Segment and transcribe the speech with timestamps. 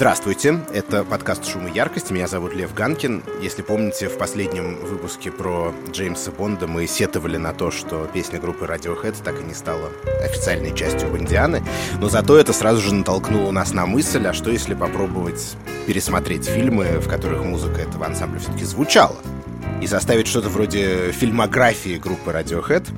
[0.00, 2.10] Здравствуйте, это подкаст «Шум и яркость».
[2.10, 3.22] Меня зовут Лев Ганкин.
[3.42, 8.64] Если помните, в последнем выпуске про Джеймса Бонда мы сетовали на то, что песня группы
[8.64, 9.90] Radiohead так и не стала
[10.24, 11.62] официальной частью Бондианы.
[12.00, 15.54] Но зато это сразу же натолкнуло нас на мысль, а что если попробовать
[15.86, 19.16] пересмотреть фильмы, в которых музыка этого ансамбля все-таки звучала?
[19.82, 22.88] И составить что-то вроде фильмографии группы Radiohead—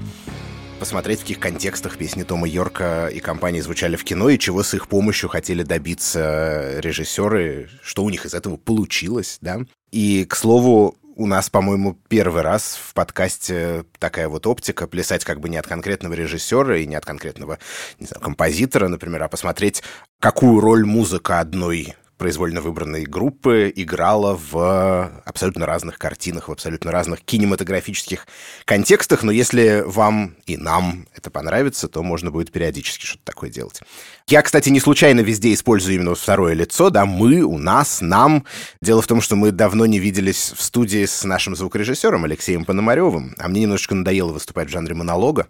[0.83, 4.75] посмотреть, в каких контекстах песни Тома Йорка и компании звучали в кино, и чего с
[4.75, 9.61] их помощью хотели добиться режиссеры, что у них из этого получилось, да.
[9.93, 15.39] И, к слову, у нас, по-моему, первый раз в подкасте такая вот оптика, плясать как
[15.39, 17.61] бы не от конкретного режиссера и не от конкретного,
[18.01, 19.85] не знаю, композитора, например, а посмотреть,
[20.19, 27.23] какую роль музыка одной произвольно выбранной группы играла в абсолютно разных картинах, в абсолютно разных
[27.23, 28.29] кинематографических
[28.65, 29.25] контекстах.
[29.25, 33.81] Но если вам и нам это понравится, то можно будет периодически что-то такое делать.
[34.29, 38.45] Я, кстати, не случайно везде использую именно второе лицо, да, мы, у нас, нам.
[38.81, 43.35] Дело в том, что мы давно не виделись в студии с нашим звукорежиссером Алексеем Пономаревым,
[43.39, 45.49] а мне немножечко надоело выступать в жанре монолога.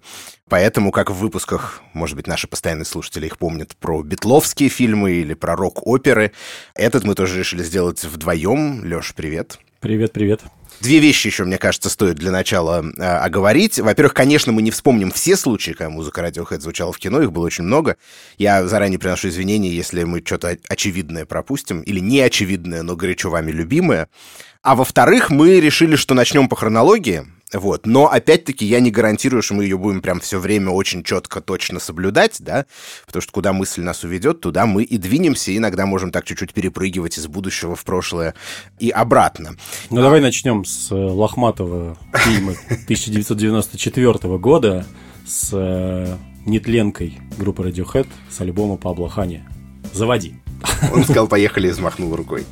[0.48, 5.34] Поэтому, как в выпусках, может быть, наши постоянные слушатели их помнят, про битловские фильмы или
[5.34, 6.32] про рок-оперы,
[6.74, 8.84] этот мы тоже решили сделать вдвоем.
[8.84, 9.58] Леш, привет.
[9.80, 10.42] Привет, привет.
[10.82, 13.78] Две вещи еще, мне кажется, стоит для начала э, оговорить.
[13.78, 17.46] Во-первых, конечно, мы не вспомним все случаи, когда музыка Radiohead звучала в кино, их было
[17.46, 17.96] очень много.
[18.36, 24.08] Я заранее приношу извинения, если мы что-то очевидное пропустим, или неочевидное, но горячо вами любимое.
[24.62, 27.86] А во-вторых, мы решили, что начнем по хронологии, вот.
[27.86, 31.80] Но, опять-таки, я не гарантирую, что мы ее будем прям все время очень четко, точно
[31.80, 32.66] соблюдать, да,
[33.06, 36.54] потому что куда мысль нас уведет, туда мы и двинемся, и иногда можем так чуть-чуть
[36.54, 38.34] перепрыгивать из будущего в прошлое
[38.78, 39.56] и обратно.
[39.90, 40.02] Ну, а...
[40.02, 44.86] давай начнем с э, лохматого фильма 1994 года
[45.26, 46.16] с э,
[46.46, 49.42] нетленкой группы Radiohead с альбома Пабло Хани.
[49.92, 50.34] Заводи.
[50.92, 52.44] Он сказал, поехали, и взмахнул рукой.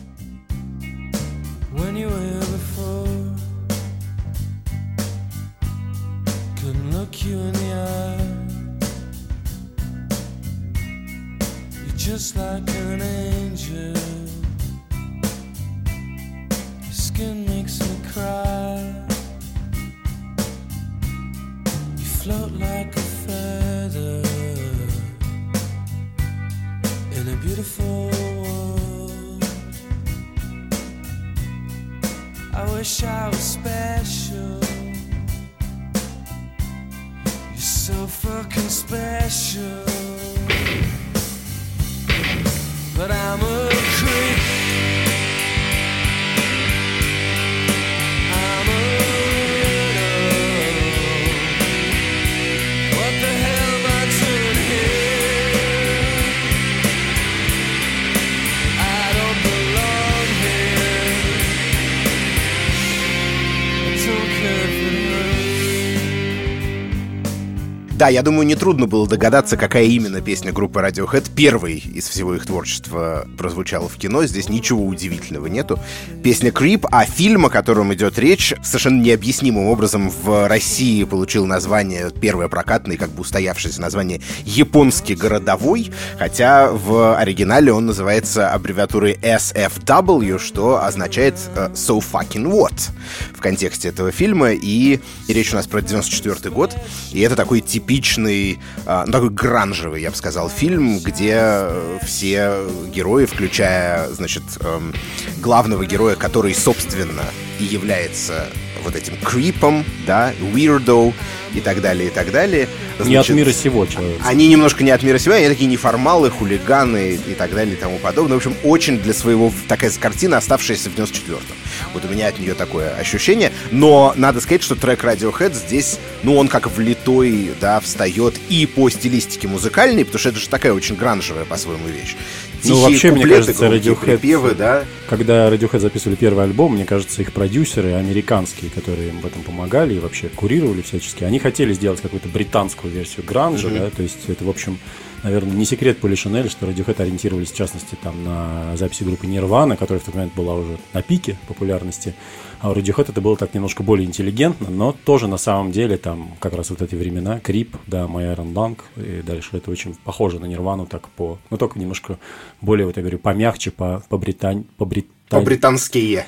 [68.50, 73.96] Нетрудно было догадаться, какая именно песня группы Radiohead первой из всего их творчества прозвучала в
[73.96, 74.24] кино.
[74.24, 75.78] Здесь ничего удивительного нету.
[76.22, 82.10] Песня Creep, а фильм, о котором идет речь, совершенно необъяснимым образом в России получил название,
[82.10, 90.38] первое прокатное, как бы устоявшееся название «Японский городовой», хотя в оригинале он называется аббревиатурой SFW,
[90.38, 92.90] что означает uh, «So fucking what»
[93.34, 96.74] в контексте этого фильма, и, речь у нас про 94 год,
[97.12, 98.39] и это такой тип типичный,
[98.86, 104.94] а, ну, такой гранжевый, я бы сказал, фильм, где э, все герои, включая, значит, эм,
[105.38, 107.24] главного героя, который, собственно,
[107.58, 108.46] и является
[108.84, 111.12] вот этим крипом, да, weirdo
[111.54, 112.68] и так далее, и так далее.
[112.96, 114.20] Значит, не от мира сего человек.
[114.24, 117.98] Они немножко не от мира сего, они такие неформалы, хулиганы и так далее и тому
[117.98, 118.34] подобное.
[118.34, 121.56] В общем, очень для своего такая картина, оставшаяся в 94-м.
[121.94, 123.52] Вот у меня от нее такое ощущение.
[123.70, 128.88] Но надо сказать, что трек Radiohead здесь, ну, он как влитой, да, встает и по
[128.90, 132.16] стилистике музыкальной, потому что это же такая очень гранжевая по-своему вещь.
[132.62, 134.84] Тихие ну, вообще, куплеты, мне кажется, Radiohead, припевы, да?
[135.08, 139.94] когда Radiohead записывали первый альбом, мне кажется, их продюсеры американские, которые им в этом помогали
[139.94, 143.78] и вообще курировали всячески, они хотели сделать какую-то британскую версию гранжа, mm-hmm.
[143.78, 144.78] да, то есть это, в общем,
[145.22, 149.76] наверное, не секрет Поли Шанель, что Radiohead ориентировались, в частности, там, на записи группы Nirvana,
[149.76, 152.14] которая в тот момент была уже на пике популярности.
[152.60, 156.34] А у Radiohead это было так немножко более интеллигентно, но тоже на самом деле там
[156.40, 160.44] как раз вот эти времена, Крип, да, Iron Lung, и дальше это очень похоже на
[160.44, 161.38] Нирвану так по...
[161.48, 162.18] Ну, только немножко
[162.60, 166.26] более, вот я говорю, помягче, по, по, британь, по, брит, по-британские.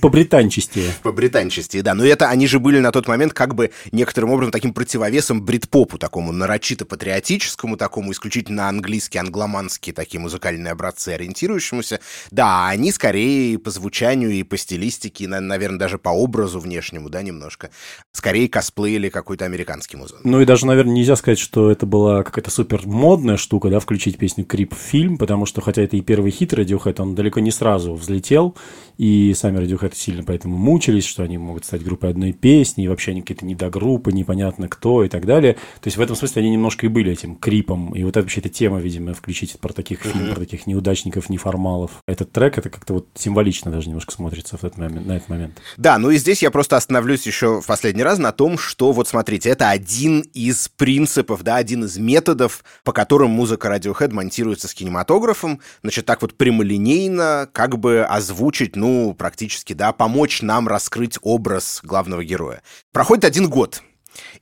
[0.00, 0.90] По-британчестее.
[1.02, 1.94] По-британчестее, да.
[1.94, 5.98] Но это они же были на тот момент как бы некоторым образом таким противовесом брит-попу,
[5.98, 12.00] такому нарочито патриотическому, такому исключительно английский, англоманские такие музыкальные образцы, ориентирующемуся.
[12.30, 17.70] Да, они скорее по звучанию и по стилистике, наверное, даже по образу внешнему, да, немножко,
[18.12, 20.20] скорее косплеили какой-то американский музык.
[20.24, 24.16] Ну и даже, наверное, нельзя сказать, что это была какая-то супер модная штука, да, включить
[24.16, 27.50] песню «Крип» в фильм, потому что, хотя это и первый хит Radiohead, он далеко не
[27.50, 28.54] сразу взлетел взлетел,
[28.98, 33.12] и сами Radiohead сильно поэтому мучились, что они могут стать группой одной песни, и вообще
[33.12, 35.54] они какие-то недогруппы, непонятно кто и так далее.
[35.54, 38.40] То есть в этом смысле они немножко и были этим крипом, и вот это вообще
[38.40, 42.02] эта тема, видимо, включить про таких фильм, про таких неудачников, неформалов.
[42.06, 45.60] Этот трек, это как-то вот символично даже немножко смотрится в этот момент, на этот момент.
[45.76, 49.08] Да, ну и здесь я просто остановлюсь еще в последний раз на том, что вот
[49.08, 54.74] смотрите, это один из принципов, да, один из методов, по которым музыка Radiohead монтируется с
[54.74, 61.80] кинематографом, значит, так вот прямолинейно, как бы озвучить, ну, практически, да, помочь нам раскрыть образ
[61.82, 62.62] главного героя.
[62.92, 63.82] Проходит один год,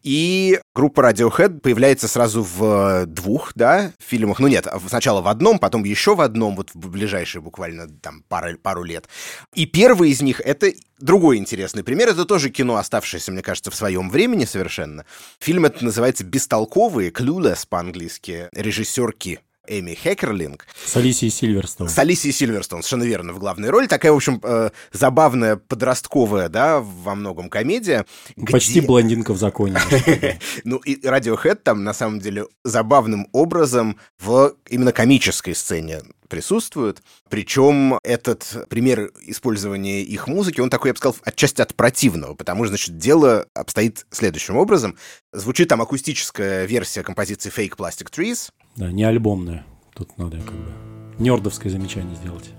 [0.03, 4.41] и группа Radiohead появляется сразу в двух, да, фильмах.
[4.41, 8.59] Ну нет, сначала в одном, потом еще в одном, вот в ближайшие буквально там пару,
[8.59, 9.09] пару лет.
[9.55, 12.09] И первый из них— это другой интересный пример.
[12.09, 15.07] Это тоже кино, оставшееся, мне кажется, в своем времени совершенно.
[15.39, 19.39] Фильм это называется «Бестолковые», «Clueless» по-английски, режиссерки
[19.69, 20.67] Эми Хекерлинг.
[20.85, 21.89] С Алисией Сильверстон.
[21.89, 23.87] С Алисией Сильверстон, совершенно верно, в главной роли.
[23.87, 28.05] Такая, в общем, э, забавная, подростковая, да, во многом комедия.
[28.51, 28.87] Почти где...
[28.87, 29.79] блондинка в законе.
[30.65, 37.03] Ну, и Radiohead там, на самом деле, забавным образом в именно комической сцене присутствует.
[37.29, 42.65] Причем этот пример использования их музыки, он такой, я бы сказал, отчасти от противного, потому
[42.65, 44.97] что, значит, дело обстоит следующим образом.
[45.33, 49.65] Звучит там акустическая версия композиции Fake Plastic Trees, да, не альбомная.
[49.95, 50.73] Тут надо как бы
[51.19, 52.51] нердовское замечание сделать.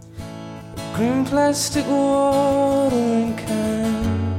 [0.96, 4.36] Green plastic watering can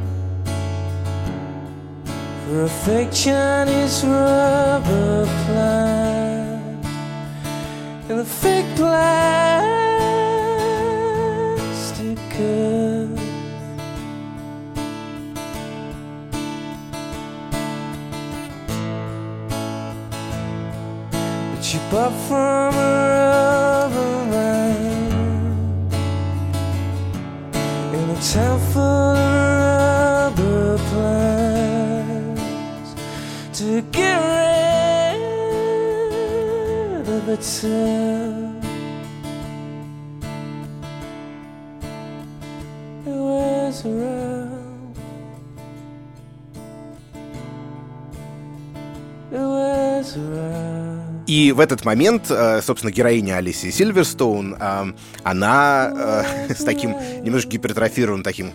[2.47, 6.87] For a fake Chinese rubber plant
[8.09, 8.95] And the fake plastic
[12.31, 13.04] cup
[21.65, 25.89] cheap up from a rubber man
[27.95, 32.91] in a town full of rubber plants
[33.59, 34.17] to get
[35.15, 35.23] rid
[37.09, 38.65] of itself.
[43.07, 44.97] It was around.
[49.33, 50.84] It was around.
[51.27, 54.93] И в этот момент, э, собственно, героиня Алисии Сильверстоун, э,
[55.23, 58.53] она э, с таким немножко гипертрофированным таким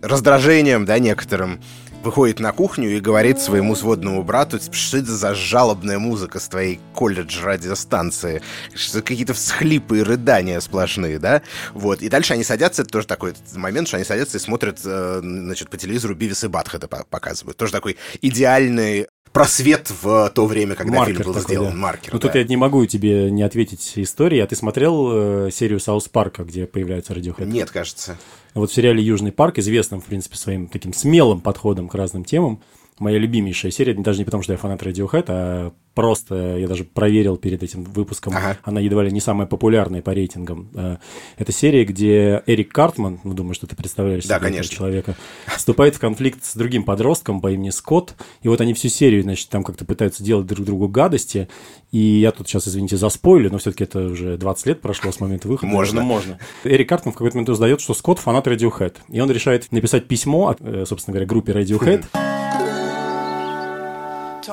[0.00, 1.60] раздражением, да, некоторым,
[2.06, 6.80] выходит на кухню и говорит своему сводному брату, что это за жалобная музыка с твоей
[6.94, 8.40] колледж-радиостанции,
[8.74, 11.42] что какие-то всхлипы и рыдания сплошные, да,
[11.74, 15.68] вот, и дальше они садятся, это тоже такой момент, что они садятся и смотрят, значит,
[15.68, 21.16] по телевизору Бивис и Батхеда показывают, тоже такой идеальный просвет в то время, когда маркер
[21.16, 21.72] фильм был такой, сделан.
[21.72, 21.76] Да.
[21.76, 22.12] Маркер.
[22.14, 22.28] Ну, да.
[22.28, 24.38] тут я не могу тебе не ответить истории.
[24.38, 27.44] А ты смотрел э, серию Саус Парка, где появляется Radiohead?
[27.44, 28.16] Нет, кажется.
[28.56, 32.62] Вот в сериале Южный парк, известным, в принципе, своим таким смелым подходом к разным темам,
[32.98, 37.36] моя любимейшая серия, даже не потому, что я фанат Radiohead, а просто я даже проверил
[37.36, 38.58] перед этим выпуском, ага.
[38.62, 40.68] она едва ли не самая популярная по рейтингам.
[40.74, 40.96] Э,
[41.36, 44.74] это серия, где Эрик Картман, ну, думаю, что ты представляешь да, себе конечно.
[44.74, 45.16] человека,
[45.56, 49.48] вступает в конфликт с другим подростком по имени Скотт, и вот они всю серию, значит,
[49.48, 51.48] там как-то пытаются делать друг другу гадости,
[51.92, 55.20] и я тут сейчас, извините, за спойлер, но все-таки это уже 20 лет прошло с
[55.20, 55.70] момента выхода.
[55.70, 56.02] Можно.
[56.02, 56.38] можно.
[56.64, 60.56] Эрик Картман в какой-то момент узнает, что Скотт фанат Radiohead, и он решает написать письмо,
[60.58, 62.04] э, собственно говоря, группе Radiohead,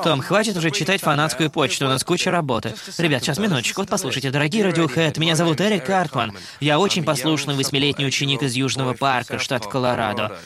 [0.02, 2.74] том, хватит уже читать фанатскую почту, у нас куча работы.
[2.98, 6.34] Ребят, сейчас минуточку, вот послушайте, дорогие Radiohead, меня зовут Эрик Картман.
[6.60, 10.38] Я очень послушный восьмилетний ученик из Южного парка, штат Колорадо.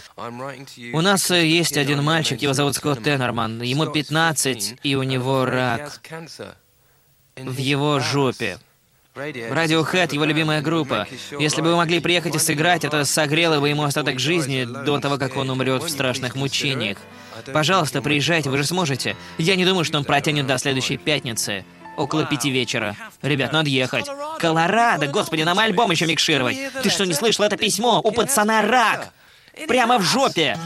[0.94, 3.62] У нас э, есть один мальчик, его зовут Скотт Теннерман.
[3.62, 6.02] Ему 15, и у него рак
[7.36, 8.58] в его жопе.
[9.16, 11.08] Radiohead— его любимая группа.
[11.40, 15.18] Если бы вы могли приехать и сыграть, это согрело бы ему остаток жизни до того,
[15.18, 16.98] как он умрет в страшных мучениях.
[17.54, 19.16] Пожалуйста, приезжайте, вы же сможете.
[19.38, 21.64] Я не думаю, что он протянет до следующей пятницы.
[21.98, 22.96] Около пяти вечера.
[23.24, 24.06] Ребят, надо ехать.
[24.38, 26.58] Колорадо, господи, нам альбом еще микшировать.
[26.84, 28.02] Ты что, не слышал это письмо?
[28.04, 29.10] У пацана рак!
[29.68, 30.58] Прямо в жопе!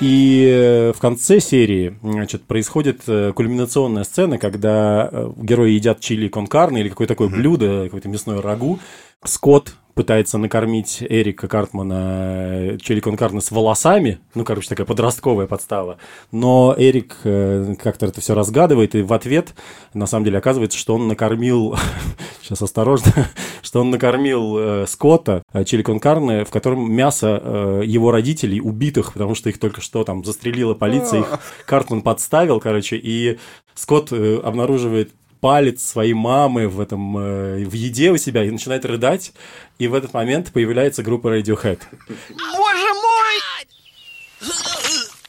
[0.00, 6.26] И э, в конце серии значит, происходит э, кульминационная сцена, когда э, герои едят чили
[6.26, 8.80] конкарны или какое-то такое блюдо, какое-то мясное рагу.
[9.24, 15.98] Скотт пытается накормить Эрика Картмана челикон Карна с волосами, ну, короче, такая подростковая подстава,
[16.30, 19.54] но Эрик э, как-то это все разгадывает, и в ответ,
[19.94, 21.76] на самом деле, оказывается, что он накормил,
[22.42, 23.12] сейчас осторожно,
[23.62, 29.12] что он накормил э, Скотта э, челикон Карны, в котором мясо э, его родителей убитых,
[29.12, 33.38] потому что их только что там застрелила полиция, их Картман подставил, короче, и
[33.74, 38.84] Скотт э, обнаруживает палец своей мамы в этом э, в еде у себя и начинает
[38.84, 39.32] рыдать.
[39.78, 41.80] И в этот момент появляется группа Radiohead.
[42.28, 43.40] Боже мой!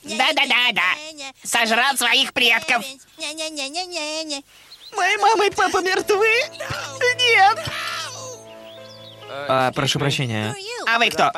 [0.03, 0.93] Да-да-да-да.
[1.43, 2.85] Сожрал своих предков.
[4.95, 6.27] Мои мама и папа мертвы?
[7.17, 7.57] Нет.
[9.49, 10.55] А, прошу прощения.
[10.85, 11.31] А вы кто?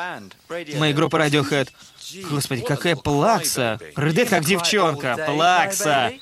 [0.76, 1.70] Мы группа Radiohead.
[2.30, 3.78] Господи, какая плакса.
[3.94, 5.16] Рыдает как девчонка.
[5.26, 6.12] Плакса.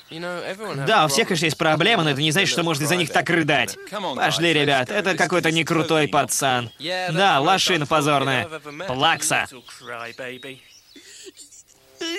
[0.87, 3.29] Да, у всех, конечно, есть проблемы, но это не значит, что можно из-за них так
[3.29, 3.77] рыдать.
[4.15, 6.71] Пошли, ребят, это какой-то некрутой пацан.
[7.11, 8.47] Да, лошина позорная.
[8.87, 9.47] Плакса.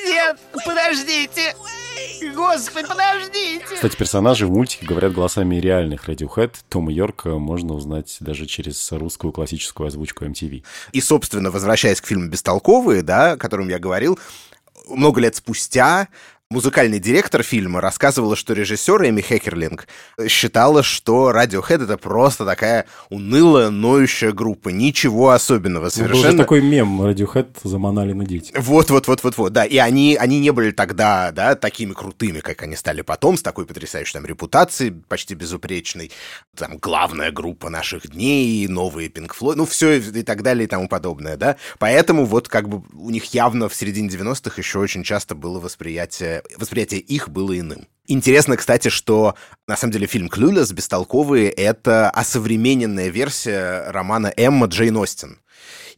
[0.04, 1.54] Нет, подождите!
[2.34, 3.64] Господи, подождите!
[3.74, 6.52] Кстати, персонажи в мультике говорят голосами реальных Radiohead.
[6.68, 10.64] Тома Йорка можно узнать даже через русскую классическую озвучку MTV.
[10.92, 14.18] И, собственно, возвращаясь к фильму «Бестолковые», да, о котором я говорил,
[14.88, 16.08] много лет спустя
[16.48, 19.88] Музыкальный директор фильма рассказывала, что режиссер Эми Хекерлинг
[20.28, 24.68] считала, что Radiohead это просто такая унылая, ноющая группа.
[24.68, 26.18] Ничего особенного совершенно.
[26.18, 28.52] Ну, был же такой мем Radiohead заманали на дети.
[28.56, 29.64] Вот-вот-вот-вот-вот, да.
[29.64, 33.66] И они, они не были тогда, да, такими крутыми, как они стали потом, с такой
[33.66, 36.12] потрясающей там репутацией, почти безупречной.
[36.56, 40.86] Там главная группа наших дней, новые Pink Floyd, ну все и так далее и тому
[40.86, 41.56] подобное, да.
[41.80, 46.35] Поэтому вот как бы у них явно в середине 90-х еще очень часто было восприятие
[46.56, 47.86] восприятие их было иным.
[48.08, 49.34] Интересно, кстати, что
[49.66, 50.70] на самом деле фильм «Клюлес.
[50.72, 55.40] Бестолковые»— это осовремененная версия романа Эмма Джейн Остин.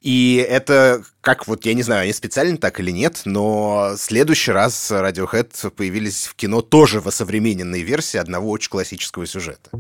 [0.00, 4.52] И это, как вот, я не знаю, они специально так или нет, но в следующий
[4.52, 9.71] раз Radiohead появились в кино тоже в осовремененной версии одного очень классического сюжета.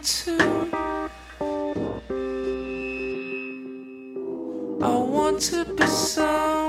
[0.00, 0.04] I
[4.80, 6.67] want to be someone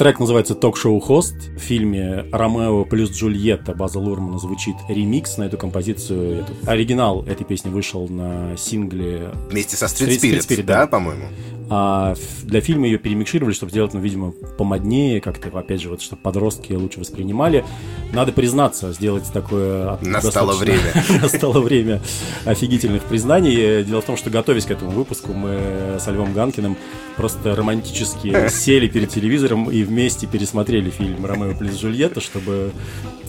[0.00, 1.34] Трек называется «Ток-шоу Хост».
[1.54, 6.46] В фильме «Ромео плюс Джульетта» База Лурмана звучит ремикс на эту композицию.
[6.66, 9.30] Оригинал этой песни вышел на сингле...
[9.50, 11.26] Вместе со Street Spirit, Street Spirit да, да, по-моему?
[11.72, 16.20] А для фильма ее перемикшировали, чтобы сделать, ну, видимо, помоднее, как-то, опять же, вот, чтобы
[16.20, 17.64] подростки лучше воспринимали.
[18.12, 19.96] Надо признаться, сделать такое...
[20.02, 20.92] Настало время.
[21.22, 22.02] Настало время
[22.44, 23.84] офигительных признаний.
[23.84, 26.76] Дело в том, что, готовясь к этому выпуску, мы с Львом Ганкиным
[27.16, 32.72] просто романтически сели перед телевизором и вместе пересмотрели фильм «Ромео плюс Джульетта», чтобы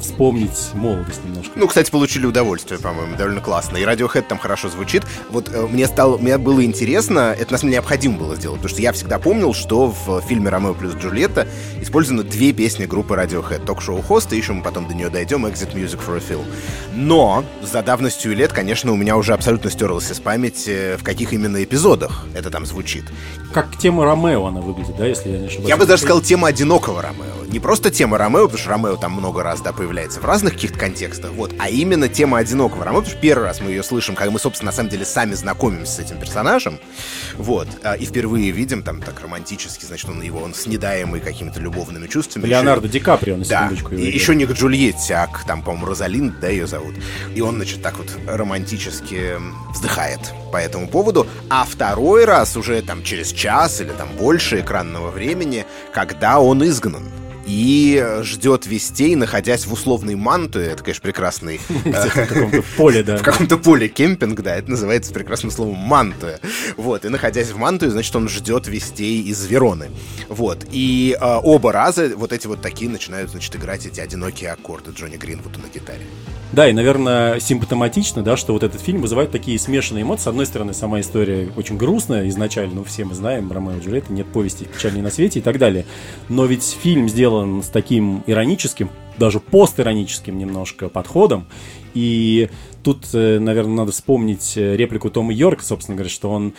[0.01, 1.51] вспомнить молодость немножко.
[1.55, 3.77] Ну, кстати, получили удовольствие, по-моему, довольно классно.
[3.77, 5.03] И Radiohead там хорошо звучит.
[5.29, 8.69] Вот э, мне стало, мне было интересно, это на самом деле необходимо было сделать, потому
[8.69, 11.47] что я всегда помнил, что в фильме «Ромео плюс Джульетта»
[11.81, 13.65] использованы две песни группы Radiohead.
[13.65, 16.45] Ток-шоу «Хост», и еще мы потом до нее дойдем, «Exit Music for a Film».
[16.93, 21.63] Но за давностью лет, конечно, у меня уже абсолютно стерлось из памяти, в каких именно
[21.63, 23.03] эпизодах это там звучит.
[23.51, 25.69] Как тема Ромео она выглядит, да, если я не ошибаюсь.
[25.69, 27.45] Я бы даже сказал тема одинокого Ромео.
[27.47, 30.79] Не просто тема Ромео, потому что Ромео там много раз, да, появляется в разных каких-то
[30.79, 34.31] контекстах, вот, а именно тема одинокого Ромео, потому что первый раз мы ее слышим, когда
[34.31, 36.79] мы, собственно, на самом деле сами знакомимся с этим персонажем,
[37.37, 42.07] вот, а, и впервые видим там так романтически, значит, он его, он снедаемый какими-то любовными
[42.07, 42.45] чувствами.
[42.45, 42.99] Леонардо еще...
[42.99, 46.47] Ди Каприо, на да, и еще не к Джульетте, а к, там, по-моему, Розалинд, да,
[46.47, 46.95] ее зовут.
[47.35, 49.33] И он, значит, так вот романтически
[49.73, 50.21] вздыхает
[50.53, 55.65] по этому поводу, а второй раз уже там через час или там больше экранного времени,
[55.91, 57.20] когда он изгнан
[57.51, 60.67] и ждет вестей, находясь в условной мантуе.
[60.67, 61.59] Это, конечно, прекрасный...
[61.91, 63.17] Э, в каком-то поле, да.
[63.21, 66.39] В каком-то поле кемпинг, да, это называется прекрасным словом мантуя.
[66.77, 69.89] Вот, и находясь в мантуе, значит, он ждет вестей из Вероны.
[70.29, 74.91] Вот, и э, оба раза вот эти вот такие начинают, значит, играть эти одинокие аккорды
[74.91, 76.05] Джонни Гринвуда на гитаре.
[76.53, 80.23] Да, и, наверное, симптоматично, да, что вот этот фильм вызывает такие смешанные эмоции.
[80.23, 84.11] С одной стороны, сама история очень грустная изначально, ну, все мы знаем, Ромео и Джульетта,
[84.11, 85.85] нет повести печальней на свете и так далее.
[86.27, 91.47] Но ведь фильм сделан с таким ироническим, даже постироническим немножко подходом,
[91.93, 92.49] и
[92.83, 96.53] тут, э, наверное, надо вспомнить э, реплику Тома Йорка, собственно говоря, что он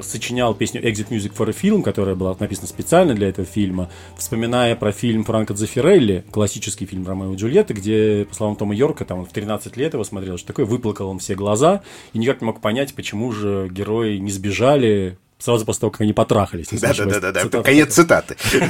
[0.00, 4.76] сочинял песню Exit Music for a Film, которая была написана специально для этого фильма, вспоминая
[4.76, 9.20] про фильм Франко Дзефирелли, классический фильм Ромео и Джульетта, где, по словам Тома Йорка, там
[9.20, 12.46] он в 13 лет его смотрел, что такое, выплакал он все глаза и никак не
[12.46, 16.68] мог понять, почему же герои не сбежали, сразу после того, как они потрахались.
[16.70, 18.36] Да-да-да, конец цитаты.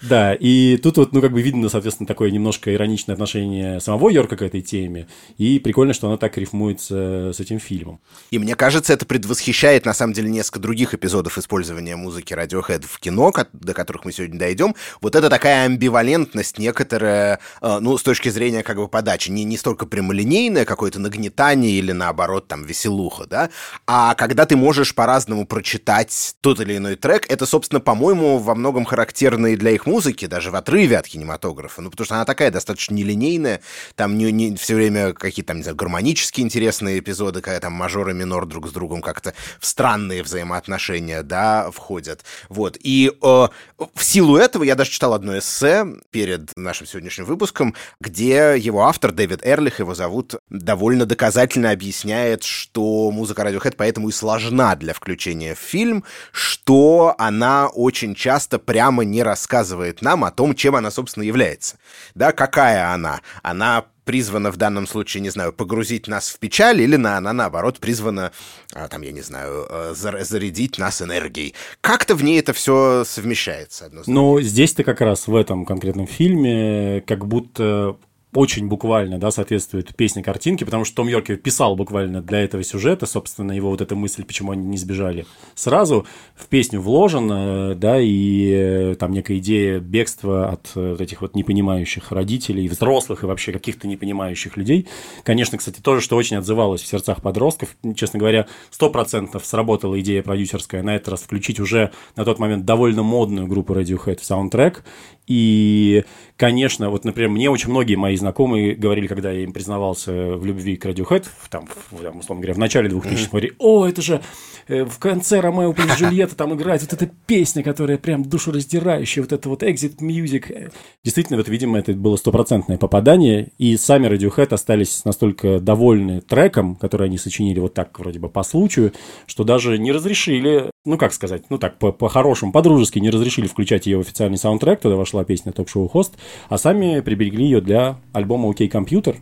[0.00, 4.36] Да, и тут вот, ну, как бы видно, соответственно, такое немножко ироничное отношение самого Йорка
[4.36, 5.06] к этой теме,
[5.38, 8.00] и прикольно, что она так рифмуется с этим фильмом.
[8.30, 12.98] И мне кажется, это предвосхищает, на самом деле, несколько других эпизодов использования музыки Radiohead в
[12.98, 14.74] кино, до которых мы сегодня дойдем.
[15.00, 19.56] Вот это такая амбивалентность некоторая, э, ну, с точки зрения, как бы, подачи, не, не
[19.56, 23.50] столько прямолинейное какое-то нагнетание или, наоборот, там, веселуха, да,
[23.86, 28.54] а когда ты можешь по-разному прочитать читать тот или иной трек, это, собственно, по-моему, во
[28.54, 31.80] многом характерно и для их музыки, даже в отрыве от кинематографа.
[31.80, 33.62] Ну, потому что она такая достаточно нелинейная,
[33.94, 38.10] там не, не все время какие-то там, не знаю, гармонически интересные эпизоды, когда там мажор
[38.10, 42.22] и минор друг с другом как-то в странные взаимоотношения, да, входят.
[42.50, 42.76] Вот.
[42.82, 43.48] И э,
[43.78, 49.10] в силу этого я даже читал одно эссе перед нашим сегодняшним выпуском, где его автор,
[49.12, 55.54] Дэвид Эрлих, его зовут, довольно доказательно объясняет, что музыка Radiohead поэтому и сложна для включения
[55.62, 61.76] фильм, что она очень часто прямо не рассказывает нам о том, чем она, собственно, является.
[62.14, 63.20] Да, какая она?
[63.42, 67.78] Она призвана в данном случае, не знаю, погрузить нас в печаль, или на, она, наоборот,
[67.78, 68.32] призвана,
[68.74, 71.54] а, там, я не знаю, э, зарядить нас энергией.
[71.80, 73.90] Как-то в ней это все совмещается.
[74.06, 77.96] Ну, здесь-то как раз в этом конкретном фильме как будто
[78.34, 83.06] очень буквально, да, соответствует песне картинке, потому что Том Йорки писал буквально для этого сюжета,
[83.06, 88.50] собственно, его вот эта мысль, почему они не сбежали, сразу в песню вложен, да, и
[88.50, 93.86] э, там некая идея бегства от э, этих вот непонимающих родителей, взрослых и вообще каких-то
[93.86, 94.88] непонимающих людей.
[95.24, 100.22] Конечно, кстати, тоже, что очень отзывалось в сердцах подростков, честно говоря, сто процентов сработала идея
[100.22, 104.84] продюсерская на этот раз включить уже на тот момент довольно модную группу Radiohead в саундтрек,
[105.26, 106.04] и,
[106.36, 110.76] конечно, вот, например, мне очень многие мои знакомые говорили, когда я им признавался в любви
[110.76, 111.68] к Radiohead, там,
[112.02, 114.22] там условно говоря, в начале 2000-х, говорили, о, это же
[114.68, 119.32] э, в конце Ромео плюс Джульетта там играет вот эта песня, которая прям душераздирающая, вот
[119.32, 120.72] это вот Exit Music.
[121.04, 127.08] Действительно, вот, видимо, это было стопроцентное попадание, и сами Radiohead остались настолько довольны треком, который
[127.08, 128.92] они сочинили вот так вроде бы по случаю,
[129.26, 133.86] что даже не разрешили, ну, как сказать, ну, так, по-хорошему, по по-дружески не разрешили включать
[133.86, 136.14] ее в официальный саундтрек, туда вошла песня ток-шоу «Хост»,
[136.48, 139.16] а сами приберегли ее для альбома «Окей, компьютер».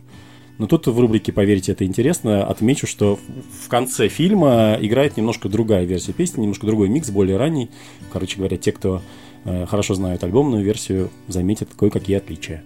[0.57, 3.17] Но тут в рубрике «Поверьте, это интересно» отмечу, что
[3.63, 7.71] в конце фильма играет немножко другая версия песни, немножко другой микс, более ранний.
[8.13, 9.01] Короче говоря, те, кто
[9.45, 12.63] э, хорошо знают альбомную версию, заметят кое-какие отличия.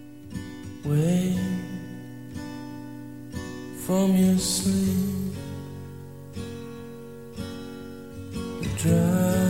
[3.88, 5.36] From your sleep,
[8.82, 9.46] dry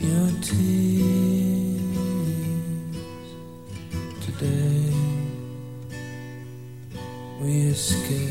[0.00, 1.13] your tears.
[7.44, 8.30] We escape,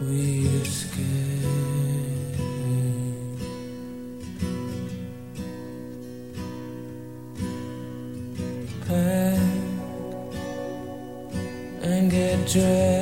[0.00, 1.02] we escape.
[8.86, 9.40] Pack
[11.82, 12.95] and get dressed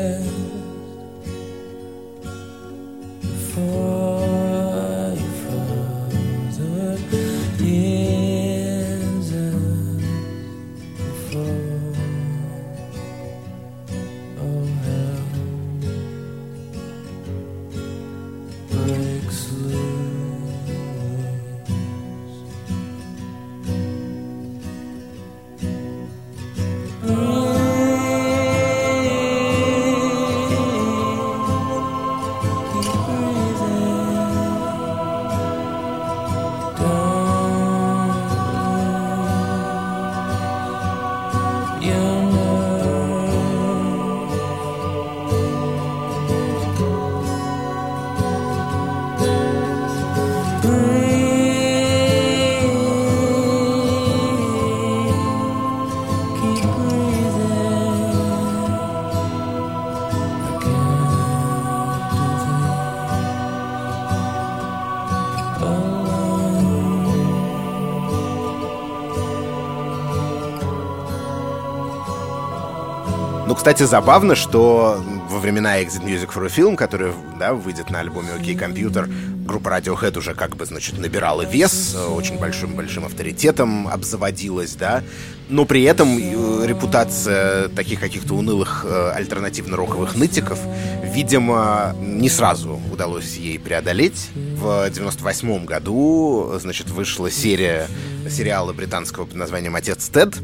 [73.65, 78.29] кстати, забавно, что во времена Exit Music for a Film, который, да, выйдет на альбоме
[78.39, 79.11] OK Computer,
[79.47, 85.03] группа Radiohead уже как бы, значит, набирала вес, очень большим-большим авторитетом обзаводилась, да,
[85.49, 90.59] но при этом э, репутация таких каких-то унылых э, альтернативно-роковых нытиков,
[91.03, 94.29] видимо, не сразу удалось ей преодолеть.
[94.35, 97.89] В 98 году, значит, вышла серия
[98.31, 100.35] сериала британского под названием «Отец Тед».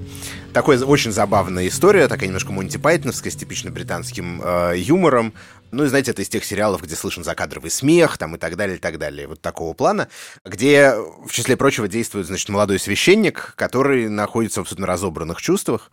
[0.53, 5.33] Такой очень забавная история, такая немножко Монти Пайтоновская, с типично британским э, юмором.
[5.71, 8.77] Ну, и знаете, это из тех сериалов, где слышен закадровый смех, там, и так далее,
[8.77, 9.29] и так далее.
[9.29, 10.09] Вот такого плана,
[10.45, 15.91] где, в числе прочего, действует, значит, молодой священник, который находится в абсолютно разобранных чувствах,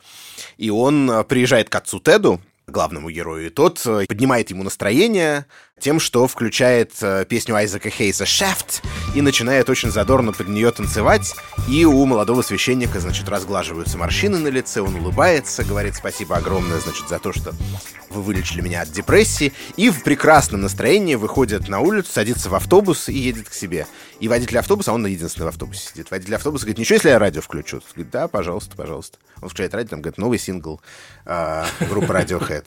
[0.57, 5.45] и он э, приезжает к отцу Теду, главному герою, и тот э, поднимает ему настроение
[5.79, 8.83] тем, что включает э, песню Айзека Хейса «Shaft»
[9.15, 11.35] и начинает очень задорно под нее танцевать,
[11.69, 17.07] и у молодого священника, значит, разглаживаются морщины на лице, он улыбается, говорит спасибо огромное, значит,
[17.07, 17.53] за то, что
[18.09, 23.09] вы вылечили меня от депрессии, и в прекрасном настроении выходит на улицу, садится в автобус
[23.09, 23.85] и едет к себе.
[24.19, 27.19] И водитель автобуса, а он единственный в автобусе сидит, водитель автобуса говорит, ничего, если я
[27.19, 27.81] радио включу?
[27.93, 29.17] Говорит, да, пожалуйста, пожалуйста.
[29.41, 30.81] Он включает радио, там говорит, новый сингл
[31.25, 32.65] э, группы Radiohead.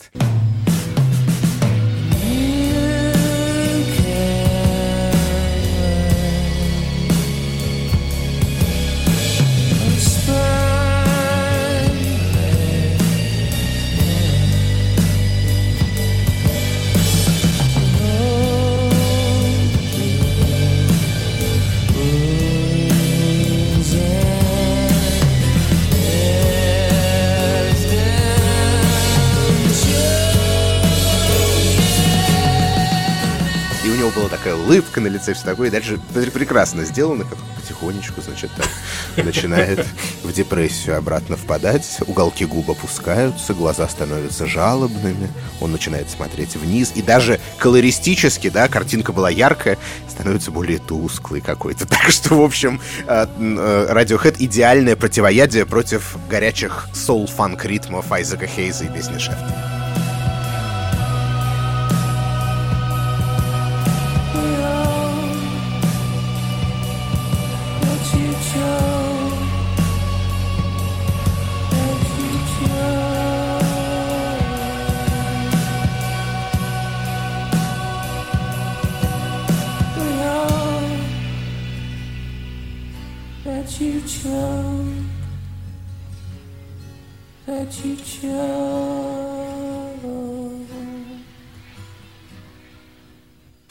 [34.41, 35.69] Такая улыбка на лице, все такое.
[35.69, 35.99] И дальше
[36.33, 39.87] прекрасно сделано, как потихонечку, значит, так начинает
[40.23, 41.99] в депрессию обратно впадать.
[42.07, 45.29] Уголки губ опускаются, глаза становятся жалобными.
[45.61, 46.93] Он начинает смотреть вниз.
[46.95, 51.87] И даже колористически, да, картинка была яркая, становится более тусклой какой-то.
[52.01, 58.85] Так что, в общем, э, э, Radiohead идеальное противоядие против горячих соул-фанк ритмов Айзека Хейза
[58.85, 59.80] и песни Шефта.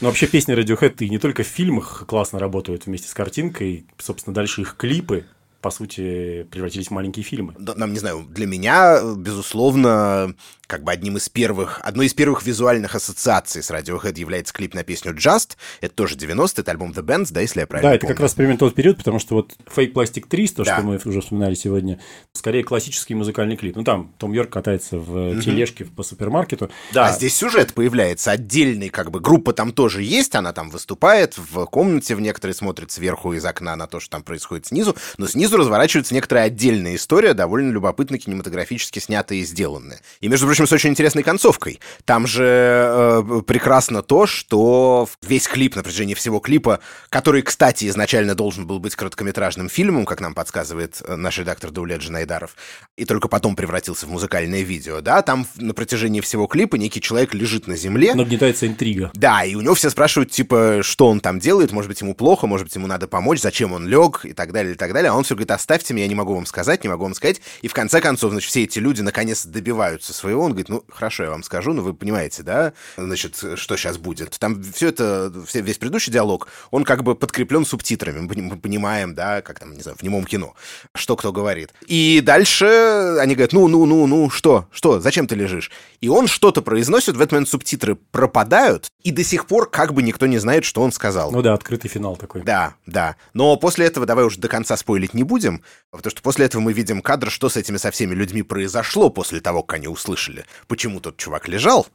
[0.00, 3.84] Но вообще песни Radiohead и не только в фильмах классно работают вместе с картинкой.
[3.98, 5.26] Собственно, дальше их клипы
[5.60, 7.54] по сути, превратились в маленькие фильмы.
[7.58, 10.34] Нам, не знаю, для меня, безусловно,
[10.70, 14.84] как бы одним из первых, одной из первых визуальных ассоциаций с Radiohead является клип на
[14.84, 15.56] песню Just.
[15.80, 18.34] Это тоже 90 это альбом The Bands, да, если я правильно Да, это как раз
[18.34, 20.76] примерно тот период, потому что вот Fake Plastic 300, да.
[20.76, 21.98] что мы уже вспоминали сегодня,
[22.32, 23.74] скорее классический музыкальный клип.
[23.74, 25.42] Ну, там Том Йорк катается в mm-hmm.
[25.42, 26.70] тележке по супермаркету.
[26.92, 27.06] Да.
[27.06, 31.66] А здесь сюжет появляется отдельный, как бы, группа там тоже есть, она там выступает в
[31.66, 35.56] комнате, в некоторые смотрят сверху из окна на то, что там происходит снизу, но снизу
[35.56, 40.00] разворачивается некоторая отдельная история, довольно любопытно кинематографически снятая и сделанная.
[40.20, 41.80] И, между прочим, общем, с очень интересной концовкой.
[42.04, 48.34] Там же э, прекрасно то, что весь клип на протяжении всего клипа, который, кстати, изначально
[48.34, 52.56] должен был быть короткометражным фильмом, как нам подсказывает э, наш редактор Даулет Джанайдаров,
[52.96, 57.34] и только потом превратился в музыкальное видео, да, там на протяжении всего клипа некий человек
[57.34, 58.14] лежит на земле.
[58.14, 59.10] Нагнетается интрига.
[59.14, 62.46] Да, и у него все спрашивают, типа, что он там делает, может быть, ему плохо,
[62.46, 65.10] может быть, ему надо помочь, зачем он лег, и так далее, и так далее.
[65.10, 67.40] А он все говорит, оставьте меня, я не могу вам сказать, не могу вам сказать.
[67.62, 70.49] И в конце концов, значит, все эти люди наконец добиваются своего.
[70.50, 74.36] Он говорит, ну, хорошо, я вам скажу, но вы понимаете, да, значит, что сейчас будет.
[74.40, 78.18] Там все это, все, весь предыдущий диалог, он как бы подкреплен субтитрами.
[78.18, 80.54] Мы понимаем, да, как там, не знаю, в немом кино,
[80.96, 81.72] что кто говорит.
[81.86, 85.70] И дальше они говорят, ну, ну, ну, ну, что, что, зачем ты лежишь?
[86.00, 90.02] И он что-то произносит, в этот момент субтитры пропадают, и до сих пор как бы
[90.02, 91.30] никто не знает, что он сказал.
[91.30, 92.42] Ну да, открытый финал такой.
[92.42, 93.14] Да, да.
[93.34, 96.72] Но после этого давай уже до конца спойлить не будем, потому что после этого мы
[96.72, 101.00] видим кадр, что с этими со всеми людьми произошло после того, как они услышали почему
[101.00, 101.86] тот чувак лежал.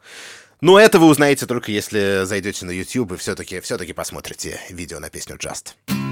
[0.62, 5.10] Но это вы узнаете только если зайдете на YouTube и все-таки все посмотрите видео на
[5.10, 6.05] песню Just.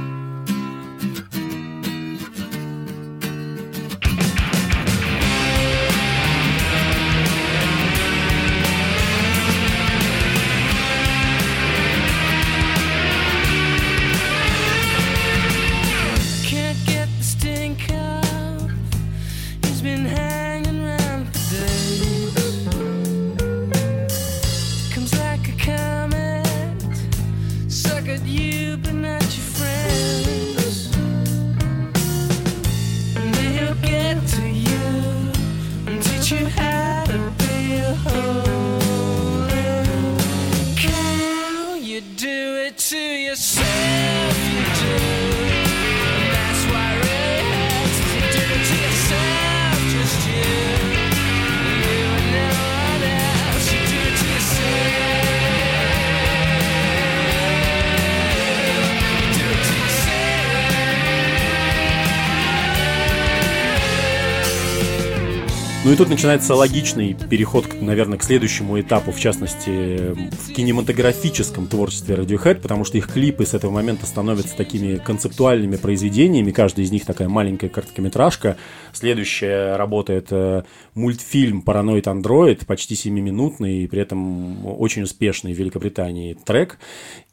[65.94, 72.62] И тут начинается логичный переход, наверное, к следующему этапу, в частности, в кинематографическом творчестве Radiohead,
[72.62, 77.30] потому что их клипы с этого момента становятся такими концептуальными произведениями, каждый из них такая
[77.30, 78.58] маленькая короткометражка.
[78.92, 86.34] Следующая работа— это мультфильм «Параноид Андроид», почти 7-минутный, и при этом очень успешный в Великобритании
[86.34, 86.80] трек.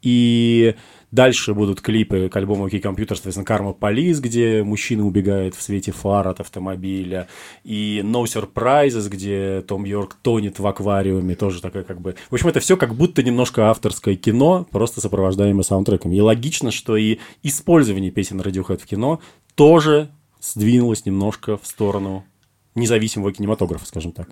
[0.03, 0.75] И
[1.11, 5.91] Дальше будут клипы к альбому OK Computer, соответственно, Karma Police, где мужчина убегает в свете
[5.91, 7.27] фар от автомобиля.
[7.65, 12.15] И No Surprises, где Том Йорк тонет в аквариуме, тоже такая как бы...
[12.31, 16.15] В общем, это все как будто немножко авторское кино, просто сопровождаемое саундтреками.
[16.15, 19.21] И логично, что и использование песен Radiohead в кино
[19.57, 22.25] тоже сдвинулось немножко в сторону
[22.75, 24.29] независимого кинематографа, скажем так.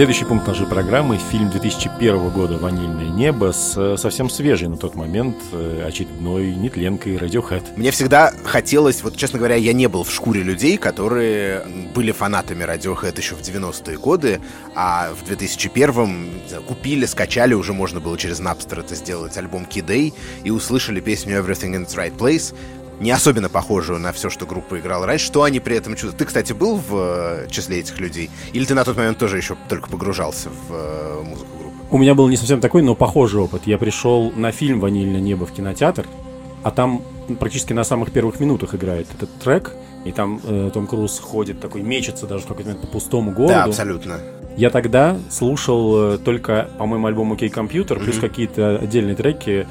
[0.00, 4.94] Следующий пункт нашей программы– фильм 2001 года «Ванильное небо» с э, совсем свежей на тот
[4.94, 7.64] момент э, очередной нетленкой Radiohead.
[7.76, 12.64] Мне всегда хотелось, вот честно говоря, я не был в шкуре людей, которые были фанатами
[12.64, 14.40] Radiohead еще в 90-е годы,
[14.74, 16.30] а в 2001-м
[16.66, 21.74] купили, скачали, уже можно было через Napster это сделать, альбом Kid и услышали песню «Everything
[21.74, 22.54] in its Right Place»,
[23.00, 25.26] не особенно похожую на все, что группа играла раньше.
[25.26, 26.18] Что они при этом чувствуют?
[26.18, 28.30] Ты, кстати, был в э, числе этих людей?
[28.52, 31.76] Или ты на тот момент тоже еще только погружался в э, музыку группы?
[31.90, 33.62] У меня был не совсем такой, но похожий опыт.
[33.64, 36.06] Я пришел на фильм «Ванильное небо» в кинотеатр,
[36.62, 37.02] а там
[37.38, 39.72] практически на самых первых минутах играет этот трек,
[40.04, 43.54] и там э, Том Круз ходит такой, мечется даже в какой-то момент по пустому городу.
[43.54, 44.18] Да, абсолютно.
[44.56, 48.20] Я тогда слушал э, только, по-моему, альбом «Окей, компьютер», плюс mm-hmm.
[48.20, 49.66] какие-то отдельные треки,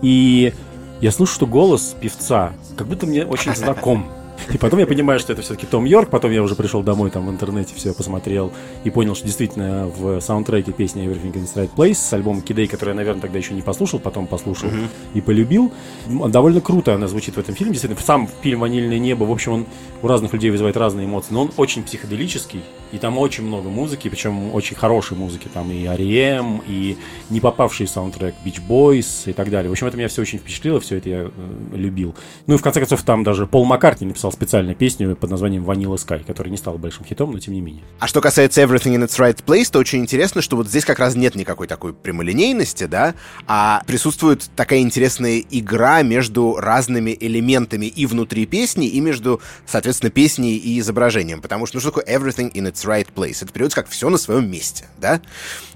[0.00, 0.52] и
[1.00, 4.06] я слышу, что голос певца как будто мне очень знаком.
[4.52, 6.10] И потом я понимаю, что это все-таки Том Йорк.
[6.10, 8.52] Потом я уже пришел домой там в интернете, все посмотрел
[8.84, 12.66] и понял, что действительно в саундтреке песня Everything in the Right Place с альбома Кидей,
[12.66, 14.88] который я, наверное, тогда еще не послушал, потом послушал uh-huh.
[15.14, 15.72] и полюбил.
[16.06, 17.72] Довольно круто она звучит в этом фильме.
[17.72, 19.66] Действительно, сам фильм «Ванильное небо», в общем, он
[20.02, 24.08] у разных людей вызывает разные эмоции, но он очень психоделический, и там очень много музыки,
[24.08, 25.48] причем очень хорошей музыки.
[25.52, 26.96] Там и R.E.M., и
[27.30, 29.68] не попавший в саундтрек Beach Boys и так далее.
[29.68, 31.30] В общем, это меня все очень впечатлило, все это я э,
[31.72, 32.14] любил.
[32.46, 35.96] Ну и в конце концов, там даже Пол Маккартни написал специальную песню под названием Vanilla
[35.96, 37.84] Sky, которая не стала большим хитом, но тем не менее.
[37.98, 40.98] А что касается Everything in its Right Place, то очень интересно, что вот здесь как
[40.98, 43.14] раз нет никакой такой прямолинейности, да,
[43.46, 50.56] а присутствует такая интересная игра между разными элементами и внутри песни, и между, соответственно, песней
[50.56, 51.40] и изображением.
[51.40, 53.38] Потому что, ну что такое Everything in its right place.
[53.42, 55.20] Это переводится как все на своем месте, да?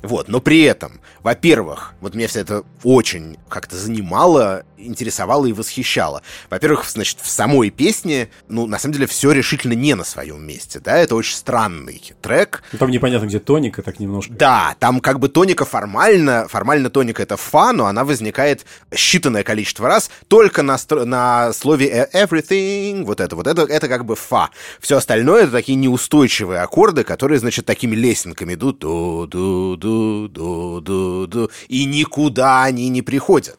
[0.03, 6.23] Вот, но при этом, во-первых, вот меня все это очень как-то занимало, интересовало и восхищало.
[6.51, 10.81] Во-первых, значит, в самой песне, ну, на самом деле, все решительно не на своем месте,
[10.81, 10.99] да?
[10.99, 12.63] Это очень странный трек.
[12.73, 14.33] Ну, там непонятно, где тоника, так немножко.
[14.33, 19.89] Да, там как бы тоника формально, формально тоника это фа, но она возникает считанное количество
[19.89, 24.51] раз только на, на слове everything, вот это, вот это, это как бы фа.
[24.81, 30.29] Все остальное это такие неустойчивые аккорды, аккорды, которые, значит, такими лесенками идут, ду ду ду
[30.29, 33.59] ду ду ду и никуда они не приходят.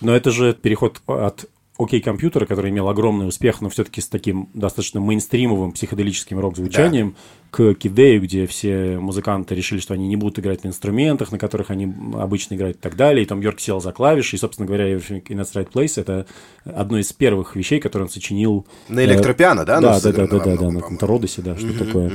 [0.00, 1.46] Но это же переход от
[1.78, 7.16] окей компьютера, который имел огромный успех, но все-таки с таким достаточно мейнстримовым психоделическим рок-звучанием, да.
[7.50, 11.70] к Кидею, где все музыканты решили, что они не будут играть на инструментах, на которых
[11.70, 13.24] они обычно играют и так далее.
[13.24, 16.26] И там Йорк сел за клавиши, и, собственно говоря, In That's Right Place— это
[16.64, 18.66] одно из первых вещей, которые он сочинил.
[18.88, 19.80] На электропиано, да?
[19.80, 22.12] Да, да, да, да, да, да, на Родосе, да, что такое.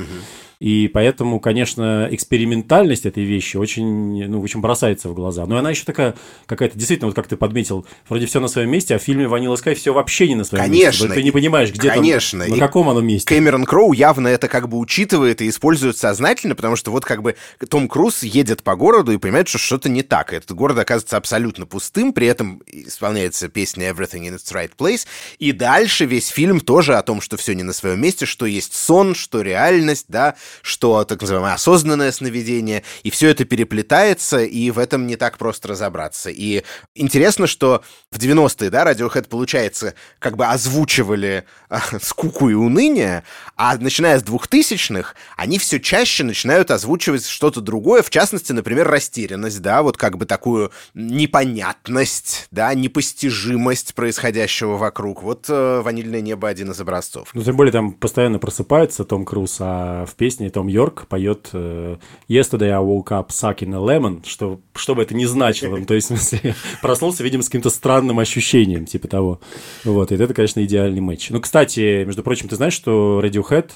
[0.62, 5.44] И поэтому, конечно, экспериментальность этой вещи очень, ну, очень бросается в глаза.
[5.44, 6.14] Но она еще такая
[6.46, 9.56] какая-то, действительно, вот как ты подметил, вроде все на своем месте, а в фильме «Ванила
[9.56, 11.16] Скай» все вообще не на своем конечно, месте.
[11.16, 12.44] Ты не понимаешь, где конечно.
[12.44, 13.26] там, на каком оно месте.
[13.26, 17.34] Кэмерон Кроу явно это как бы учитывает и использует сознательно, потому что вот как бы
[17.68, 20.32] Том Круз едет по городу и понимает, что что-то не так.
[20.32, 25.08] Этот город оказывается абсолютно пустым, при этом исполняется песня «Everything in its right place»,
[25.40, 28.76] и дальше весь фильм тоже о том, что все не на своем месте, что есть
[28.76, 34.78] сон, что реальность, да, что так называемое осознанное сновидение, и все это переплетается, и в
[34.78, 36.30] этом не так просто разобраться.
[36.30, 43.24] И интересно, что в 90-е, да, Radiohead, получается, как бы озвучивали э, скуку и уныние,
[43.56, 49.60] а начиная с 2000-х, они все чаще начинают озвучивать что-то другое, в частности, например, растерянность,
[49.62, 55.22] да, вот как бы такую непонятность, да, непостижимость происходящего вокруг.
[55.22, 57.30] Вот э, «Ванильное небо» один из образцов.
[57.34, 61.96] Ну, тем более там постоянно просыпается Том Круз, а в песне Том Йорк поет э,
[62.28, 65.80] «Yesterday I woke up sucking a lemon», что, что бы это ни значило.
[65.84, 69.40] То есть, в смысле, проснулся, видимо, с каким-то странным ощущением, типа того.
[69.84, 71.30] Вот, и это, конечно, идеальный матч.
[71.30, 73.70] Ну, кстати, между прочим, ты знаешь, что Radiohead